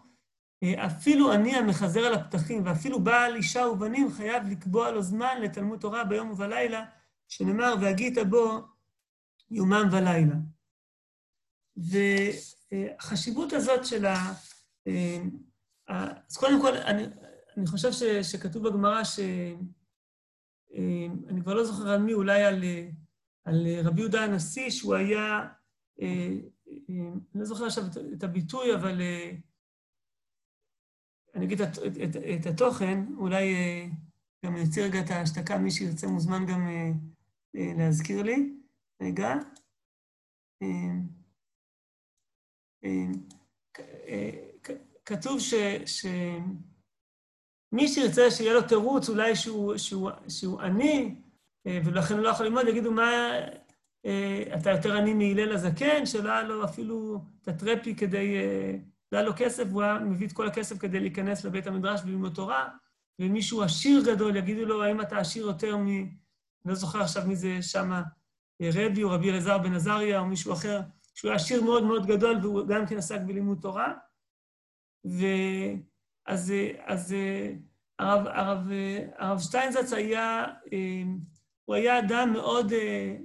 [0.86, 6.04] אפילו אני המחזר על הפתחים, ואפילו בעל אישה ובנים חייב לקבוע לו זמן לתלמוד תורה
[6.04, 6.84] ביום ובלילה,
[7.28, 8.60] שנאמר, והגית בו
[9.50, 10.36] יומם ולילה.
[11.76, 14.32] והחשיבות הזאת של ה...
[16.28, 17.02] אז קודם כל, אני,
[17.56, 19.20] אני חושב ש, שכתוב בגמרא ש...
[21.28, 22.64] אני כבר לא זוכר על מי, אולי על,
[23.44, 25.48] על רבי יהודה הנשיא, שהוא היה...
[25.98, 27.84] אני לא זוכר עכשיו
[28.14, 29.00] את הביטוי, אבל
[31.34, 33.86] אני אגיד את, את, את, את התוכן, אולי אה,
[34.46, 36.90] גם נוציא רגע את ההשתקה, מי שירצה מוזמן גם אה,
[37.56, 38.59] אה, להזכיר לי.
[39.00, 39.34] רגע.
[45.04, 45.54] כתוב ש,
[45.86, 51.14] שמי שירצה שיהיה לו תירוץ, אולי שהוא, עני,
[51.66, 53.10] ולכן הוא לא יכול ללמוד, יגידו מה,
[54.60, 58.36] אתה יותר עני מהלל הזקן, שלא היה לו אפילו את הטרפי כדי
[59.12, 62.34] לא היה לו כסף, והוא היה מביא את כל הכסף כדי להיכנס לבית המדרש וללמוד
[62.34, 62.68] תורה,
[63.18, 65.88] ומישהו עשיר גדול, יגידו לו, האם אתה עשיר יותר מ...
[65.88, 66.08] אני
[66.64, 68.02] לא זוכר עכשיו מי זה שמה,
[68.60, 70.80] רבי או רבי אלעזר בן עזריה או מישהו אחר,
[71.14, 73.94] שהוא היה עשיר מאוד מאוד גדול והוא גם כן עסק בלימוד תורה.
[75.04, 76.52] ואז
[76.84, 77.14] אז,
[77.98, 78.68] הרב, הרב,
[79.18, 80.44] הרב שטיינזץ היה,
[81.64, 82.72] הוא היה אדם מאוד,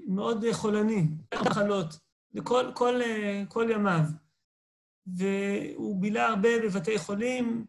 [0.08, 1.08] מאוד חולני,
[1.42, 2.00] מחלות,
[2.34, 3.00] לכל כל,
[3.48, 4.04] כל ימיו.
[5.08, 7.66] והוא בילה הרבה בבתי חולים,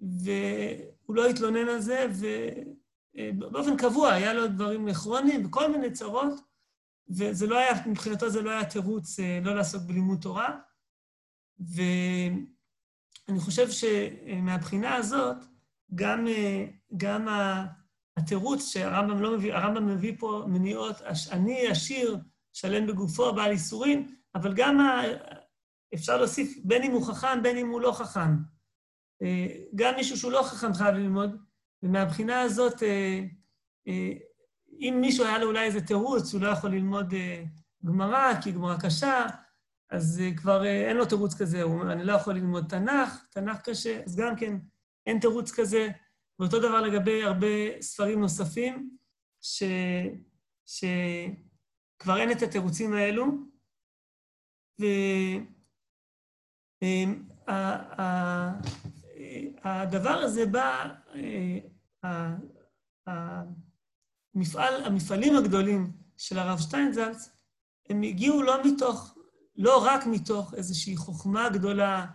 [0.00, 2.06] והוא לא התלונן על זה,
[3.38, 6.47] באופן קבוע, היה לו דברים כרוניים וכל מיני צרות,
[7.10, 10.58] וזה לא היה, מבחינתו זה לא היה תירוץ לא לעסוק בלימוד תורה.
[11.58, 12.40] ואני
[13.40, 15.36] חושב שמהבחינה הזאת,
[15.94, 16.26] גם,
[16.96, 17.28] גם
[18.16, 20.96] התירוץ שהרמב"ם לא מביא, הרמב"ם מביא פה מניעות,
[21.30, 22.18] אני עשיר,
[22.52, 25.02] שלם בגופו, בעל איסורים, אבל גם ה...
[25.94, 28.36] אפשר להוסיף בין אם הוא חכם, בין אם הוא לא חכם.
[29.74, 31.36] גם מישהו שהוא לא חכם חייב ללמוד,
[31.82, 32.82] ומהבחינה הזאת,
[34.78, 37.14] אם מישהו היה לו אולי איזה תירוץ, הוא לא יכול ללמוד
[37.84, 39.26] גמרא, כי גמרא קשה,
[39.90, 44.02] אז כבר אין לו תירוץ כזה, הוא אומר, אני לא יכול ללמוד תנ"ך, תנ"ך קשה,
[44.04, 44.58] אז גם כן
[45.06, 45.88] אין תירוץ כזה.
[46.38, 47.46] ואותו דבר לגבי הרבה
[47.80, 48.96] ספרים נוספים,
[49.40, 49.62] ש...
[50.66, 53.24] שכבר אין את התירוצים האלו.
[59.64, 60.94] והדבר הזה בא,
[64.38, 67.30] המפעל, המפעלים הגדולים של הרב שטיינזלץ,
[67.88, 69.14] הם הגיעו לא מתוך,
[69.56, 72.06] לא רק מתוך איזושהי חוכמה גדולה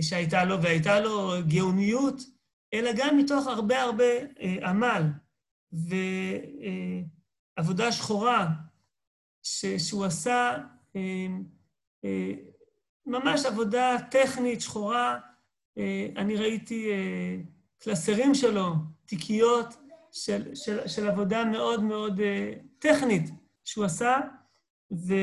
[0.00, 2.22] שהייתה לו, והייתה לו גאוניות,
[2.74, 4.04] אלא גם מתוך הרבה הרבה
[4.40, 5.02] אה, עמל
[7.58, 8.48] ועבודה שחורה
[9.42, 10.56] ש, שהוא עשה,
[10.96, 11.26] אה,
[12.04, 12.32] אה,
[13.06, 15.18] ממש עבודה טכנית שחורה.
[15.78, 17.36] אה, אני ראיתי אה,
[17.78, 18.74] קלסרים שלו,
[19.06, 19.74] תיקיות
[20.24, 23.30] של, של, של עבודה מאוד מאוד אה, טכנית
[23.64, 24.20] שהוא עשה,
[24.92, 25.14] ו,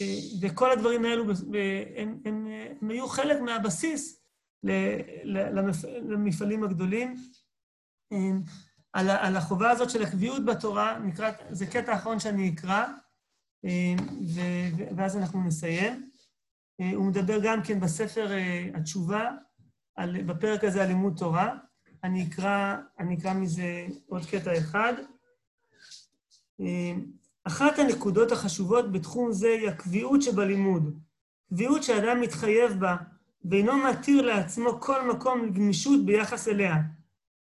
[0.00, 1.24] אה, וכל הדברים האלו,
[1.96, 2.46] הם, הם,
[2.82, 4.22] הם היו חלק מהבסיס
[6.02, 7.14] למפעלים הגדולים.
[8.12, 8.42] אמ,
[8.92, 12.86] על החובה הזאת של הקביעות בתורה, נקרא, זה קטע אחרון שאני אקרא,
[13.64, 13.96] אמ,
[14.96, 16.10] ואז אנחנו נסיים.
[16.80, 19.30] אה, הוא מדבר גם כן בספר אה, התשובה,
[19.96, 21.54] על, בפרק הזה על לימוד תורה.
[22.06, 24.92] אני אקרא, אני אקרא מזה עוד קטע אחד.
[26.60, 27.06] אמ,
[27.44, 30.98] אחת הנקודות החשובות בתחום זה היא הקביעות שבלימוד.
[31.48, 32.96] קביעות שאדם מתחייב בה
[33.44, 36.74] ואינו מתיר לעצמו כל מקום לגמישות ביחס אליה,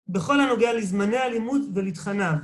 [0.08, 2.34] בכל הנוגע לזמני הלימוד ולתכניו.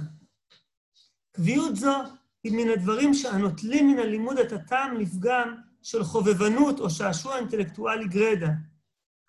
[1.33, 1.97] קביעות זו
[2.45, 8.49] היא מן הדברים הנוטלים מן הלימוד את הטעם לפגם של חובבנות או שעשוע אינטלקטואלי גרידא.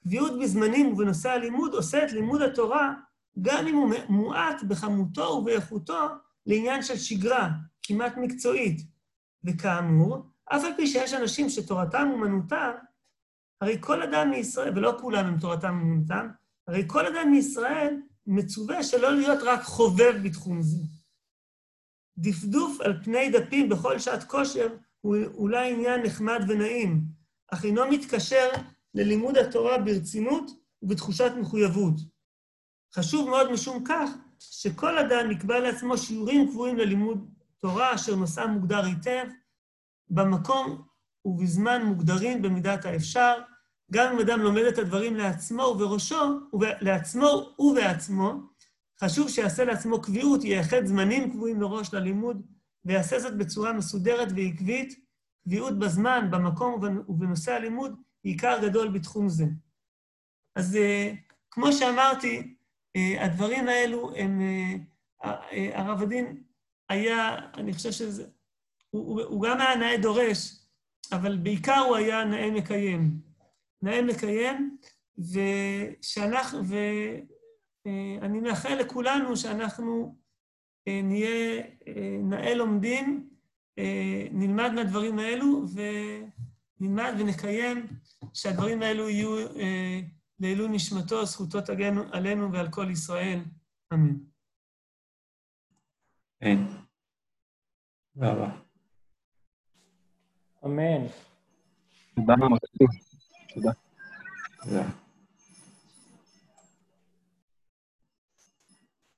[0.04, 2.94] קביעות בזמנים ובנושא הלימוד עושה את לימוד התורה,
[3.42, 6.08] גם אם הוא מועט בכמותו ובאיכותו,
[6.46, 7.50] לעניין של שגרה,
[7.84, 8.82] כמעט מקצועית.
[9.44, 12.72] וכאמור, אף על פי שיש אנשים שתורתם אומנותם,
[13.62, 16.28] הרי כל אדם מישראל, ולא כולם הם תורתם אומנותם,
[16.68, 20.84] הרי כל אדם מישראל מצווה שלא להיות רק חובב בתחום זה.
[22.18, 24.68] דפדוף על פני דפים בכל שעת כושר
[25.02, 27.02] הוא אולי עניין נחמד ונעים,
[27.52, 28.50] אך אינו מתקשר
[28.94, 31.94] ללימוד התורה ברצינות ובתחושת מחויבות.
[32.96, 34.10] חשוב מאוד משום כך
[34.40, 37.30] שכל אדם יקבע לעצמו שיעורים קבועים ללימוד
[37.62, 39.26] תורה אשר נושאם מוגדר היטב,
[40.10, 40.82] במקום
[41.26, 43.42] ובזמן מוגדרים במידת האפשר,
[43.92, 46.40] גם אם אדם לומד את הדברים לעצמו ובראשו,
[46.82, 48.34] לעצמו ובעצמו,
[49.04, 52.42] חשוב שיעשה לעצמו קביעות, ייחד זמנים קבועים מראש ללימוד,
[52.86, 55.10] ויעשה זאת בצורה מסודרת ועקבית.
[55.44, 56.74] קביעות בזמן, במקום
[57.08, 59.46] ובנושא הלימוד, עיקר גדול בתחום זה.
[60.56, 61.14] אז אה,
[61.52, 62.56] כמו שאמרתי,
[62.96, 64.42] אה, הדברים האלו הם...
[64.42, 66.44] אה, הרב הדין
[66.90, 68.28] היה, אני חושב שזה...
[68.90, 70.66] הוא, הוא גם היה נאה דורש,
[71.12, 73.12] אבל בעיקר הוא היה נאה מקיים.
[73.82, 74.78] נאה מקיים,
[75.18, 76.60] ושאנחנו,
[77.86, 80.16] ואני מאחל לכולנו שאנחנו
[80.88, 83.30] נהיה אה, נאה לומדים,
[84.32, 85.66] נלמד מהדברים האלו,
[86.82, 87.88] ונלמד ונקיים
[88.34, 89.48] שהדברים האלו יהיו
[90.40, 93.40] לעילוי נשמתו, זכותו תגן עלינו ועל כל ישראל.
[93.94, 94.16] אמן.
[96.44, 96.66] אמן.
[98.14, 98.52] תודה רבה.
[100.66, 101.08] אמן.
[102.16, 102.58] תודה רבה.
[103.54, 103.72] תודה.
[104.64, 105.09] תודה.